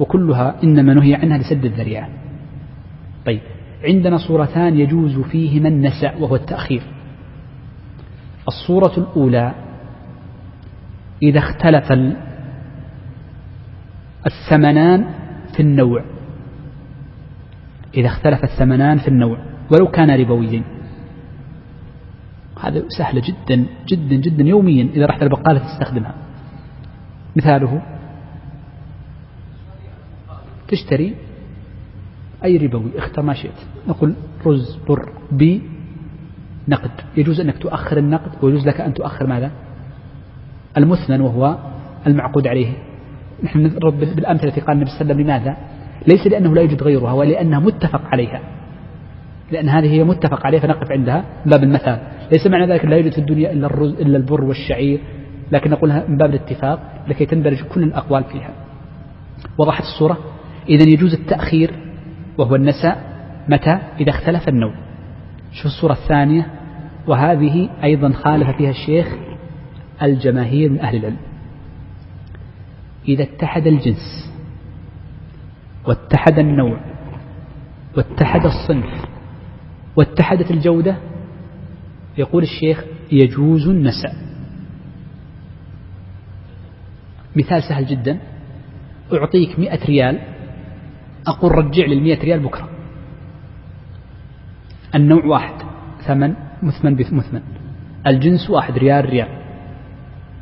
وكلها 0.00 0.54
إنما 0.64 0.94
نهي 0.94 1.14
عنها 1.14 1.38
لسد 1.38 1.64
الذريعة. 1.64 2.08
طيب 3.26 3.40
عندنا 3.84 4.16
صورتان 4.16 4.78
يجوز 4.78 5.18
فيهما 5.18 5.68
النسأ 5.68 6.16
وهو 6.16 6.36
التأخير. 6.36 6.82
الصورة 8.48 8.92
الأولى 8.98 9.54
إذا 11.22 11.38
اختلف 11.38 11.92
الثمنان 14.26 15.04
في 15.56 15.60
النوع. 15.60 16.04
إذا 17.94 18.06
اختلف 18.06 18.44
الثمنان 18.44 18.98
في 18.98 19.08
النوع 19.08 19.38
ولو 19.70 19.86
كان 19.86 20.10
ربويين. 20.10 20.64
هذا 22.60 22.82
سهلة 22.98 23.22
جدا 23.24 23.66
جدا 23.88 24.16
جدا 24.16 24.44
يوميا 24.44 24.88
إذا 24.94 25.06
رحت 25.06 25.22
البقالة 25.22 25.58
تستخدمها. 25.58 26.14
مثاله 27.36 27.82
تشتري 30.68 31.14
أي 32.44 32.56
ربوي 32.56 32.98
اختر 32.98 33.22
ما 33.22 33.34
شئت. 33.34 33.58
نقول 33.88 34.14
رز 34.46 34.78
بر 34.88 35.12
بي 35.32 35.62
نقد. 36.68 36.90
يجوز 37.16 37.40
أنك 37.40 37.58
تؤخر 37.58 37.98
النقد 37.98 38.44
ويجوز 38.44 38.66
لك 38.66 38.80
أن 38.80 38.94
تؤخر 38.94 39.26
ماذا؟ 39.26 39.50
المثمن 40.76 41.20
وهو 41.20 41.58
المعقود 42.06 42.46
عليه. 42.46 42.72
نحن 43.42 43.58
نضرب 43.58 44.00
بالأمثلة 44.00 44.48
التي 44.48 44.60
قال 44.60 44.76
النبي 44.76 44.90
صلى 44.90 45.00
الله 45.00 45.14
عليه 45.14 45.24
وسلم 45.24 45.26
لماذا؟ 45.26 45.56
ليس 46.06 46.26
لأنه 46.26 46.54
لا 46.54 46.60
يوجد 46.60 46.82
غيرها 46.82 47.12
ولأنها 47.12 47.58
متفق 47.58 48.04
عليها. 48.04 48.40
لأن 49.52 49.68
هذه 49.68 49.92
هي 49.92 50.04
متفق 50.04 50.46
عليها 50.46 50.60
فنقف 50.60 50.92
عندها. 50.92 51.24
باب 51.46 51.62
المثال. 51.62 51.98
ليس 52.32 52.46
معنى 52.46 52.72
ذلك 52.72 52.84
لا 52.84 52.96
يوجد 52.96 53.12
في 53.12 53.18
الدنيا 53.18 53.52
إلا 53.52 53.66
الرز 53.66 53.92
إلا 53.92 54.16
البر 54.16 54.44
والشعير 54.44 55.00
لكن 55.52 55.70
نقولها 55.70 56.04
من 56.08 56.16
باب 56.16 56.30
الاتفاق 56.30 57.04
لكي 57.08 57.26
تندرج 57.26 57.62
كل 57.62 57.82
الأقوال 57.82 58.24
فيها. 58.24 58.50
وضحت 59.58 59.82
الصورة. 59.82 60.18
إذا 60.68 60.88
يجوز 60.88 61.14
التأخير 61.14 61.74
وهو 62.38 62.54
النساء 62.54 62.98
متى؟ 63.48 63.78
إذا 64.00 64.10
اختلف 64.10 64.48
النوع 64.48 64.74
شوف 65.52 65.66
الصورة 65.66 65.92
الثانية. 65.92 66.46
وهذه 67.06 67.68
أيضا 67.84 68.12
خالف 68.12 68.56
فيها 68.56 68.70
الشيخ 68.70 69.06
الجماهير 70.02 70.70
من 70.70 70.80
أهل 70.80 70.96
العلم. 70.96 71.16
إذا 73.08 73.22
اتحد 73.22 73.66
الجنس 73.66 74.29
واتحد 75.86 76.38
النوع 76.38 76.80
واتحد 77.96 78.40
الصنف 78.44 79.04
واتحدت 79.96 80.50
الجودة 80.50 80.96
يقول 82.18 82.42
الشيخ 82.42 82.84
يجوز 83.12 83.68
النساء. 83.68 84.14
مثال 87.36 87.62
سهل 87.62 87.86
جدا 87.86 88.18
أعطيك 89.12 89.58
مئة 89.58 89.84
ريال 89.84 90.18
أقول 91.26 91.52
رجع 91.52 91.86
لي 91.86 92.14
ريال 92.14 92.40
بكرة. 92.40 92.68
النوع 94.94 95.24
واحد 95.24 95.54
ثمن 96.06 96.34
مثمن 96.62 96.94
بمثمن. 96.94 97.42
الجنس 98.06 98.50
واحد 98.50 98.78
ريال 98.78 99.04
ريال. 99.04 99.28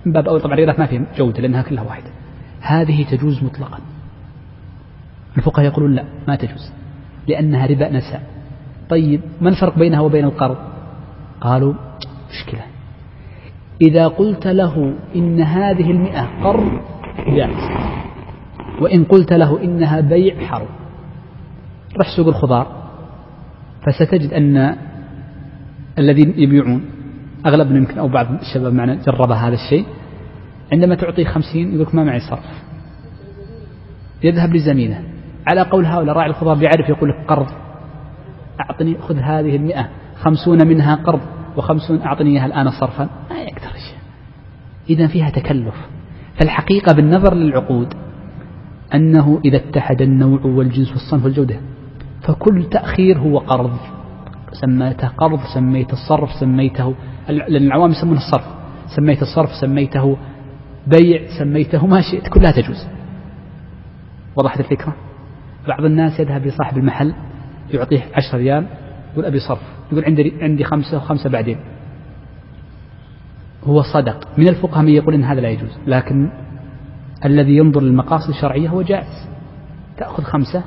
من 0.07 0.13
باب 0.13 0.29
أول 0.29 0.41
طبعا 0.41 0.53
الريالات 0.53 0.79
ما 0.79 0.87
فيها 0.87 1.07
جودة 1.17 1.41
لأنها 1.41 1.63
كلها 1.63 1.83
واحدة. 1.83 2.11
هذه 2.61 3.05
تجوز 3.11 3.45
مطلقا. 3.45 3.81
الفقهاء 5.39 5.67
يقولون 5.67 5.95
لا 5.95 6.05
ما 6.29 6.37
تجوز 6.37 6.73
لأنها 7.29 7.67
ربا 7.67 7.89
نساء. 7.91 8.23
طيب 8.91 9.21
ما 9.41 9.49
الفرق 9.49 9.79
بينها 9.79 10.01
وبين 10.01 10.25
القرض؟ 10.25 10.57
قالوا 11.41 11.75
مشكلة. 12.31 12.63
إذا 13.83 14.09
قلت 14.09 14.47
له 14.47 14.95
إن 15.17 15.41
هذه 15.41 15.91
المئة 15.91 16.45
قرض 16.45 16.81
جائز 17.29 17.71
وإن 18.81 19.05
قلت 19.05 19.33
له 19.33 19.65
إنها 19.65 20.01
بيع 20.01 20.47
حرب 20.47 20.69
رح 22.01 22.17
سوق 22.17 22.27
الخضار. 22.27 22.67
فستجد 23.87 24.33
أن 24.33 24.77
الذين 25.99 26.35
يبيعون 26.37 26.85
أغلبنا 27.47 27.79
يمكن 27.79 27.99
أو 27.99 28.09
بعض 28.09 28.27
الشباب 28.33 28.73
معنا 28.73 28.95
جرب 28.95 29.31
هذا 29.31 29.55
الشيء. 29.55 29.87
عندما 30.73 30.95
تعطيه 30.95 31.25
خمسين 31.25 31.75
يقول 31.75 31.87
ما 31.93 32.05
معي 32.05 32.21
صرف. 32.21 32.45
يذهب 34.25 34.55
لزميله. 34.55 35.03
على 35.49 35.63
قول 35.63 35.87
هؤلاء 35.87 36.17
راعي 36.17 36.31
الخضار 36.31 36.55
بيعرف 36.55 36.89
يقول 36.89 37.09
لك 37.09 37.17
قرض. 37.29 37.47
أعطني 38.61 38.99
خذ 38.99 39.17
هذه 39.17 39.57
المئة. 39.57 39.89
خمسون 40.17 40.67
منها 40.67 40.95
قرض 40.95 41.21
وخمسون 41.57 42.03
أعطني 42.03 42.31
إياها 42.31 42.47
الآن 42.47 42.71
صرفا. 42.71 43.09
ما 43.31 43.43
يقدر 43.43 43.69
إذا 44.91 45.07
فيها 45.07 45.31
تكلف. 45.31 45.75
فالحقيقة 46.41 46.95
بالنظر 46.95 47.35
للعقود 47.35 47.95
أنه 48.95 49.41
إذا 49.45 49.57
اتحد 49.57 50.03
النوع 50.03 50.41
والجنس 50.45 50.91
والصنف 50.93 51.25
والجودة 51.25 51.61
فكل 52.23 52.65
تأخير 52.71 53.19
هو 53.19 53.39
قرض. 53.39 53.77
سميته 54.53 55.09
قرض 55.09 55.41
سميته 55.55 55.93
الصرف 55.93 56.31
سميته 56.41 56.95
لأن 57.29 57.67
العوام 57.67 57.91
يسمونه 57.91 58.17
الصرف. 58.17 58.45
سميته 58.97 59.23
الصرف 59.23 59.51
سميته 59.61 60.17
بيع 60.87 61.23
سميته 61.39 61.87
ما 61.87 62.01
شئت 62.01 62.29
كلها 62.29 62.51
تجوز. 62.51 62.89
وضحت 64.37 64.61
الفكرة؟ 64.61 65.08
بعض 65.69 65.85
الناس 65.85 66.21
يذهب 66.21 66.47
لصاحب 66.47 66.79
المحل 66.79 67.15
يعطيه 67.71 68.03
عشر 68.15 68.39
ريال 68.39 68.67
يقول 69.13 69.25
أبي 69.25 69.39
صرف. 69.39 69.63
يقول 69.93 70.05
عندي 70.05 70.33
عندي 70.43 70.65
خمسة 70.65 70.97
وخمسة 70.97 71.31
بعدين. 71.31 71.61
هو 73.65 73.83
صدق 73.83 74.39
من 74.39 74.49
الفقهاء 74.49 74.83
من 74.83 74.89
يقول 74.89 75.15
إن 75.15 75.25
هذا 75.25 75.41
لا 75.41 75.49
يجوز. 75.49 75.79
لكن 75.87 76.31
الذي 77.25 77.57
ينظر 77.57 77.81
للمقاصد 77.81 78.29
الشرعية 78.29 78.69
هو 78.69 78.83
جائز. 78.83 79.29
تأخذ 79.97 80.23
خمسة 80.23 80.65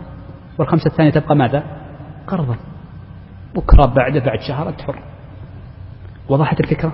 والخمسة 0.58 0.86
الثانية 0.86 1.12
تبقى 1.12 1.36
ماذا؟ 1.36 1.64
قرضا 2.28 2.56
بكرة 3.56 3.86
بعد 3.86 4.18
بعد 4.18 4.40
شهر 4.40 4.70
أنت 4.70 4.82
حر 4.82 5.04
وضحت 6.30 6.60
الفكرة؟ 6.60 6.94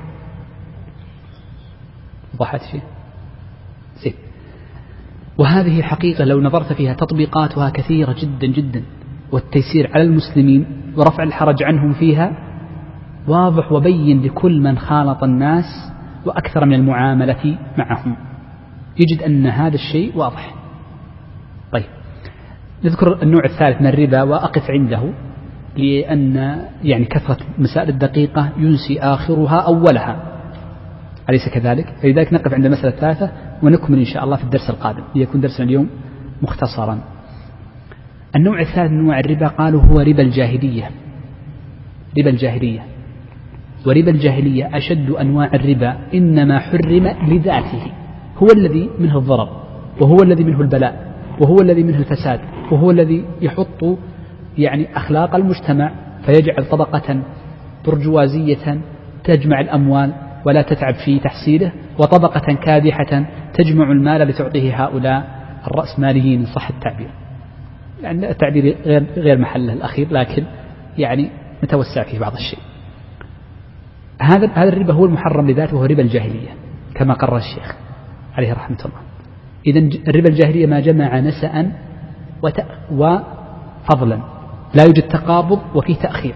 وضحت 2.34 2.62
فيه 2.72 2.82
زين. 4.04 4.14
وهذه 5.38 5.82
حقيقة 5.82 6.24
لو 6.24 6.42
نظرت 6.42 6.74
فيها 6.74 6.94
تطبيقاتها 6.94 7.70
كثيرة 7.70 8.16
جدا 8.22 8.48
جدا 8.48 8.84
والتيسير 9.32 9.92
على 9.94 10.04
المسلمين 10.04 10.66
ورفع 10.98 11.24
الحرج 11.24 11.64
عنهم 11.64 11.94
فيها 11.94 12.32
واضح 13.28 13.72
وبين 13.72 14.22
لكل 14.22 14.62
من 14.62 14.78
خالط 14.78 15.24
الناس 15.24 15.66
وأكثر 16.26 16.66
من 16.66 16.74
المعاملة 16.74 17.58
معهم. 17.78 18.16
يجد 19.00 19.24
أن 19.24 19.48
هذا 19.48 19.76
الشيء 19.76 20.18
واضح. 20.18 20.56
طيب 21.72 21.86
نذكر 22.84 23.24
النوع 23.24 23.44
الثالث 23.46 23.82
من 23.82 23.88
الربا 23.88 24.24
وأقف 24.24 24.72
عنده 24.72 25.14
لأن 25.78 26.62
يعني 26.84 27.06
كثرة 27.06 27.38
مسائل 27.58 27.90
الدقيقة 27.90 28.50
ينسي 28.58 29.00
آخرها 29.00 29.60
أولها. 29.60 30.37
أليس 31.30 31.50
كذلك؟ 31.54 31.94
فلذلك 32.02 32.34
نقف 32.34 32.54
عند 32.54 32.66
المسألة 32.66 32.90
الثالثة 32.90 33.32
ونكمل 33.64 34.00
إن 34.00 34.06
شاء 34.06 34.24
الله 34.24 34.36
في 34.36 34.44
الدرس 34.44 34.70
القادم. 34.70 35.04
ليكون 35.16 35.42
درسنا 35.42 35.66
اليوم 35.66 35.90
مختصرا. 36.42 37.00
النوع 38.36 38.62
الثالث 38.62 38.92
من 38.92 39.00
أنواع 39.00 39.20
الربا 39.20 39.48
قالوا 39.48 39.82
هو 39.82 40.00
ربا 40.00 40.24
الجاهلية. 40.24 40.90
ربا 42.20 42.30
الجاهلية. 42.30 42.80
وربا 43.86 44.12
الجاهلية 44.12 44.78
أشد 44.78 45.10
أنواع 45.10 45.50
الربا 45.54 45.98
إنما 46.14 46.60
حرم 46.60 47.08
لذاته. 47.28 47.92
هو 48.38 48.48
الذي 48.56 48.90
منه 49.00 49.18
الضرر 49.18 49.50
وهو 50.02 50.24
الذي 50.24 50.44
منه 50.44 50.62
البلاء 50.62 51.08
وهو 51.42 51.62
الذي 51.62 51.84
منه 51.84 51.98
الفساد 51.98 52.40
وهو 52.72 52.92
الذي 52.92 53.26
يحط 53.42 53.98
يعني 54.58 54.98
أخلاق 54.98 55.36
المجتمع 55.36 55.92
فيجعل 56.26 56.66
طبقة 56.66 57.22
برجوازية 57.86 58.82
تجمع 59.24 59.60
الأموال. 59.60 60.14
ولا 60.46 60.62
تتعب 60.62 60.94
في 61.06 61.20
تحصيله 61.20 61.72
وطبقة 62.00 62.54
كادحة 62.54 63.26
تجمع 63.54 63.92
المال 63.92 64.22
لتعطيه 64.22 64.84
هؤلاء 64.84 65.38
الرأسماليين 65.68 66.46
صح 66.46 66.70
التعبير. 66.70 67.10
يعني 68.02 68.30
التعبير 68.30 68.78
غير 68.86 69.06
غير 69.18 69.38
محله 69.38 69.74
الأخير 69.74 70.08
لكن 70.12 70.44
يعني 70.98 71.30
نتوسع 71.64 72.04
فيه 72.04 72.20
بعض 72.20 72.34
الشيء. 72.34 72.60
هذا 74.22 74.52
هذا 74.54 74.70
الربا 74.70 74.94
هو 74.94 75.06
المحرم 75.06 75.50
لذاته 75.50 75.76
وهو 75.76 75.86
ربا 75.86 76.02
الجاهلية 76.02 76.50
كما 76.96 77.14
قرر 77.14 77.38
الشيخ 77.38 77.76
عليه 78.34 78.54
رحمة 78.54 78.78
الله. 78.86 79.00
إذا 79.68 79.80
الربا 80.10 80.30
الجاهلية 80.30 80.66
ما 80.66 80.80
جمع 80.80 81.20
نسأ 81.20 81.72
وفضلا. 82.92 84.20
لا 84.76 84.84
يوجد 84.84 85.08
تقابض 85.08 85.60
وفي 85.76 85.94
تأخير. 85.94 86.36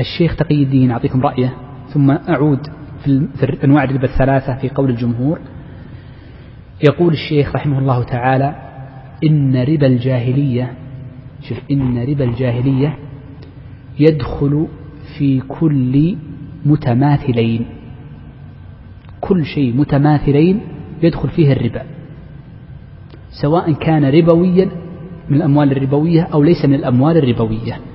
الشيخ 0.00 0.36
تقي 0.36 0.62
الدين 0.62 0.90
أعطيكم 0.90 1.20
رأيه 1.20 1.54
ثم 1.88 2.10
أعود 2.10 2.58
في 3.04 3.64
أنواع 3.64 3.84
الربا 3.84 4.04
الثلاثة 4.04 4.56
في 4.56 4.68
قول 4.68 4.90
الجمهور. 4.90 5.38
يقول 6.88 7.12
الشيخ 7.12 7.54
رحمه 7.54 7.78
الله 7.78 8.02
تعالى 8.02 8.54
إن 9.24 9.56
ربا 9.56 9.86
الجاهلية 9.86 10.72
شوف 11.42 11.58
إن 11.70 11.98
ربا 11.98 12.24
الجاهلية 12.24 12.98
يدخل 13.98 14.66
في 15.18 15.40
كل 15.40 16.16
متماثلين. 16.66 17.66
كل 19.20 19.44
شيء 19.44 19.76
متماثلين 19.76 20.60
يدخل 21.02 21.28
فيه 21.28 21.52
الربا. 21.52 21.82
سواء 23.42 23.72
كان 23.72 24.04
ربويا 24.04 24.70
من 25.28 25.36
الأموال 25.36 25.72
الربوية 25.72 26.22
أو 26.22 26.42
ليس 26.42 26.64
من 26.64 26.74
الأموال 26.74 27.16
الربوية. 27.16 27.89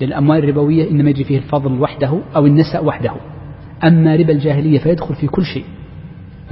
للأموال 0.00 0.38
الربوية 0.38 0.90
إنما 0.90 1.10
يجي 1.10 1.24
فيه 1.24 1.38
الفضل 1.38 1.80
وحده 1.80 2.20
أو 2.36 2.46
النسأ 2.46 2.80
وحده. 2.80 3.12
أما 3.84 4.16
ربا 4.16 4.32
الجاهلية 4.32 4.78
فيدخل 4.78 5.14
في 5.14 5.26
كل 5.26 5.44
شيء 5.44 5.64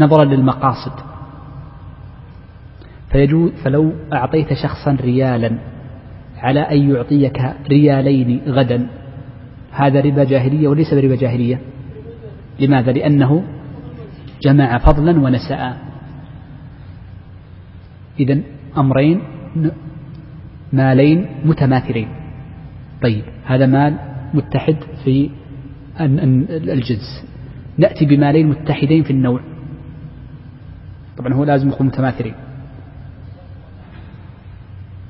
نظرا 0.00 0.24
للمقاصد. 0.24 0.92
فيجوز 3.12 3.52
فلو 3.64 3.92
أعطيت 4.12 4.52
شخصا 4.52 4.96
ريالا 5.00 5.58
على 6.36 6.60
أن 6.60 6.90
يعطيك 6.90 7.38
ريالين 7.68 8.40
غدا 8.46 8.86
هذا 9.72 10.00
ربا 10.00 10.24
جاهلية 10.24 10.68
وليس 10.68 10.94
بربا 10.94 11.16
جاهلية. 11.16 11.60
لماذا؟ 12.60 12.92
لأنه 12.92 13.44
جمع 14.42 14.78
فضلا 14.78 15.20
ونساء. 15.20 15.78
إذا 18.20 18.40
أمرين 18.78 19.20
مالين 20.72 21.26
متماثلين. 21.44 22.08
طيب 23.04 23.24
هذا 23.44 23.66
مال 23.66 23.96
متحد 24.34 24.76
في 25.04 25.30
الجنس. 26.50 27.24
نأتي 27.78 28.06
بمالين 28.06 28.48
متحدين 28.48 29.02
في 29.02 29.10
النوع. 29.10 29.40
طبعا 31.16 31.34
هو 31.34 31.44
لازم 31.44 31.68
يكون 31.68 31.86
متماثلين. 31.86 32.34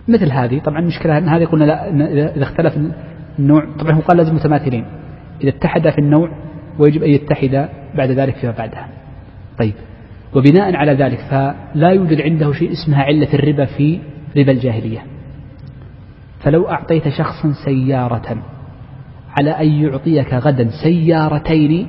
مثل 0.08 0.30
هذه 0.32 0.58
طبعا 0.58 0.78
المشكلة 0.78 1.18
أن 1.18 1.28
هذه 1.28 1.44
قلنا 1.44 1.64
لا 1.64 1.90
إذا 2.36 2.42
اختلف 2.42 2.74
النوع 3.38 3.66
طبعا 3.78 3.92
هو 3.92 4.00
قال 4.00 4.16
لازم 4.16 4.34
متماثلين. 4.34 4.84
إذا 5.40 5.48
اتحدا 5.50 5.90
في 5.90 5.98
النوع 5.98 6.30
ويجب 6.78 7.02
أن 7.02 7.10
يتحدا 7.10 7.68
بعد 7.94 8.10
ذلك 8.10 8.36
فيما 8.36 8.52
بعدها. 8.52 8.88
طيب 9.58 9.74
وبناء 10.34 10.76
على 10.76 10.92
ذلك 10.92 11.18
فلا 11.18 11.90
يوجد 11.90 12.20
عنده 12.20 12.52
شيء 12.52 12.72
اسمها 12.72 13.02
علة 13.02 13.34
الربا 13.34 13.64
في 13.64 13.98
ربا 14.36 14.52
الجاهلية. 14.52 15.02
فلو 16.44 16.68
أعطيت 16.68 17.08
شخصا 17.08 17.52
سيارة 17.64 18.38
على 19.38 19.50
أن 19.50 19.68
يعطيك 19.68 20.34
غدا 20.34 20.70
سيارتين 20.82 21.88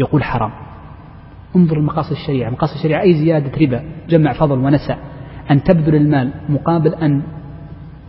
يقول 0.00 0.24
حرام. 0.24 0.50
انظر 1.56 1.76
المقاصد 1.76 2.12
الشريعة. 2.12 2.50
مقاصد 2.50 2.74
الشريعة 2.74 3.02
أي 3.02 3.14
زيادة 3.14 3.52
ربا 3.60 3.84
جمع 4.08 4.32
فضل 4.32 4.58
ونسى 4.58 4.96
أن 5.50 5.62
تبذل 5.62 5.94
المال 5.94 6.32
مقابل 6.48 6.94
أن 6.94 7.22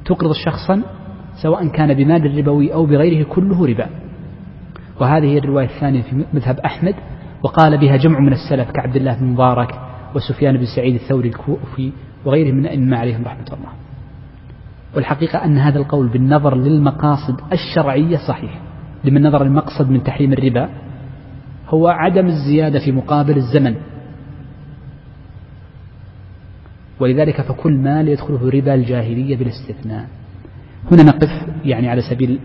تقرض 0.05 0.31
شخصا 0.45 0.81
سواء 1.41 1.67
كان 1.67 1.93
بمال 1.93 2.37
ربوي 2.37 2.73
أو 2.73 2.85
بغيره 2.85 3.23
كله 3.23 3.65
ربا. 3.65 3.89
وهذه 5.01 5.25
هي 5.25 5.37
الرواية 5.37 5.65
الثانية 5.65 6.01
في 6.01 6.25
مذهب 6.33 6.59
أحمد. 6.59 6.95
وقال 7.43 7.77
بها 7.77 7.97
جمع 7.97 8.19
من 8.19 8.33
السلف 8.33 8.71
كعبد 8.71 8.95
الله 8.95 9.19
بن 9.19 9.25
مبارك 9.25 9.79
وسفيان 10.15 10.57
بن 10.57 10.65
سعيد 10.75 10.95
الثوري 10.95 11.29
الكوفي 11.29 11.91
وغيرهم 12.25 12.55
من 12.55 12.65
الأئمة 12.65 12.97
عليهم 12.97 13.23
رحمة 13.25 13.47
الله. 13.53 13.84
والحقيقة 14.95 15.45
أن 15.45 15.57
هذا 15.57 15.79
القول 15.79 16.07
بالنظر 16.07 16.55
للمقاصد 16.55 17.41
الشرعية 17.53 18.17
صحيح. 18.27 18.59
لمن 19.03 19.27
نظر 19.27 19.41
المقصد 19.41 19.89
من 19.89 20.03
تحريم 20.03 20.33
الربا 20.33 20.69
هو 21.69 21.87
عدم 21.87 22.25
الزيادة 22.25 22.79
في 22.79 22.91
مقابل 22.91 23.37
الزمن. 23.37 23.75
ولذلك 26.99 27.41
فكل 27.41 27.73
مال 27.73 28.07
يدخله 28.07 28.49
ربا 28.49 28.73
الجاهلية 28.73 29.37
بالاستثناء. 29.37 30.07
هنا 30.91 31.03
نقف 31.03 31.29
يعني 31.65 31.89
على 31.89 32.01
سبيل 32.09 32.39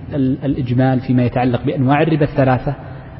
الإجمال 0.44 1.01
فيما 1.01 1.22
يتعلق 1.22 1.64
بأنواع 1.64 2.03
الربا 2.03 2.24
الثلاثة. 2.24 2.74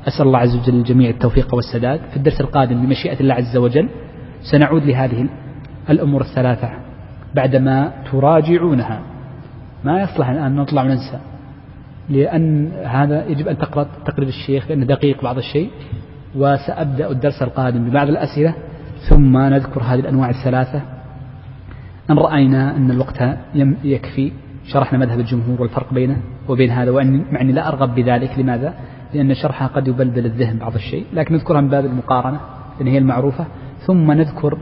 أسأل 0.09 0.26
الله 0.26 0.39
عز 0.39 0.57
وجل 0.57 0.74
الجميع 0.74 1.11
التوفيق 1.11 1.55
والسداد. 1.55 2.01
في 2.11 2.16
الدرس 2.16 2.41
القادم 2.41 2.87
بمشيئة 2.87 3.20
الله 3.20 3.35
عز 3.35 3.57
وجل 3.57 3.89
سنعود 4.53 4.85
لهذه 4.85 5.28
الأمور 5.91 6.20
الثلاثة 6.20 6.70
بعدما 7.35 7.93
تراجعونها. 8.12 9.09
ما 9.85 10.03
يصلح 10.03 10.28
الآن 10.28 10.57
نطلع 10.57 10.83
وننسى. 10.83 11.18
لأن 12.09 12.72
هذا 12.85 13.26
يجب 13.26 13.49
أن 13.49 13.59
تقرأ 13.59 13.87
تقرير 14.05 14.28
الشيخ 14.28 14.68
لأنه 14.68 14.87
دقيق 14.87 15.22
بعض 15.22 15.37
الشيء. 15.37 15.70
وسأبدأ 16.37 17.11
الدرس 17.11 17.43
القادم 17.43 17.91
ببعض 17.91 18.09
الأسئلة. 18.09 18.55
ثم 19.09 19.39
نذكر 19.39 19.83
هذه 19.83 20.01
الأنواع 20.01 20.31
الثلاثة. 20.31 20.83
أن 22.11 22.18
رأينا 22.18 22.76
أن 22.76 22.91
الوقت 22.91 23.22
يكفي؟ 23.85 24.33
شرحنا 24.64 24.99
مذهب 24.99 25.20
الجمهور 25.20 25.62
والفرق 25.62 25.95
بينه 25.95 26.16
وبين 26.49 26.70
هذا 26.70 26.91
وأني 26.91 27.24
مع 27.33 27.41
أني 27.41 27.53
لا 27.53 27.68
أرغب 27.68 27.95
بذلك. 27.95 28.39
لماذا؟ 28.39 28.74
لأن 29.14 29.35
شرحها 29.35 29.68
قد 29.68 29.89
يبلبل 29.89 30.26
الذهن 30.26 30.59
بعض 30.59 30.74
الشيء. 30.74 31.07
لكن 31.12 31.35
نذكرها 31.35 31.61
من 31.61 31.68
باب 31.68 31.85
المقارنة 31.85 32.41
لأن 32.78 32.89
هي 32.89 32.99
المعروفة. 32.99 33.47
ثم 33.87 34.12
نذكر 34.12 34.59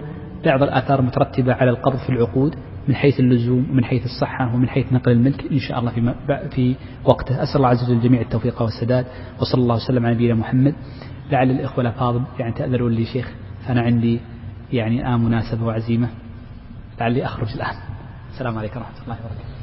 بعض 0.47 0.62
الآثار 0.62 1.01
المترتبة 1.01 1.55
على 1.55 1.71
القبض 1.71 1.97
في 1.97 2.11
العقود. 2.11 2.55
من 2.89 2.95
حيث 2.95 3.20
اللزوم 3.20 3.70
ومن 3.70 3.84
حيث 3.84 4.05
الصحة 4.05 4.55
ومن 4.55 4.68
حيث 4.68 4.93
نقل 4.93 5.12
الملك 5.12 5.53
إن 5.53 5.59
شاء 5.59 5.78
الله 5.78 5.91
في, 5.91 6.14
في 6.51 6.76
وقته. 7.05 7.43
أسأل 7.43 7.57
الله 7.57 7.68
عز 7.68 7.84
وجل 7.84 7.93
الجميع 7.93 8.20
التوفيق 8.20 8.62
والسداد 8.62 9.07
وصلى 9.41 9.62
الله 9.62 9.76
وسلم 9.76 10.07
على 10.07 10.14
نبينا 10.14 10.34
محمد. 10.34 10.74
لعل 11.30 11.51
الإخوة 11.51 11.80
الأفاضل 11.80 12.22
يعني 12.39 12.53
تأذروا 12.53 12.91
لي 12.91 13.05
شيخ 13.05 13.30
فأنا 13.66 13.80
عندي 13.80 14.20
يعني 14.72 15.01
الآن 15.01 15.20
مناسبة 15.20 15.64
وعزيمة. 15.64 16.09
لعلي 17.01 17.24
أخرج 17.24 17.53
الآن. 17.55 17.74
السلام 18.32 18.59
عليكم 18.59 18.80
ورحمة 18.80 19.03
الله 19.05 19.16
وبركاته. 19.20 19.58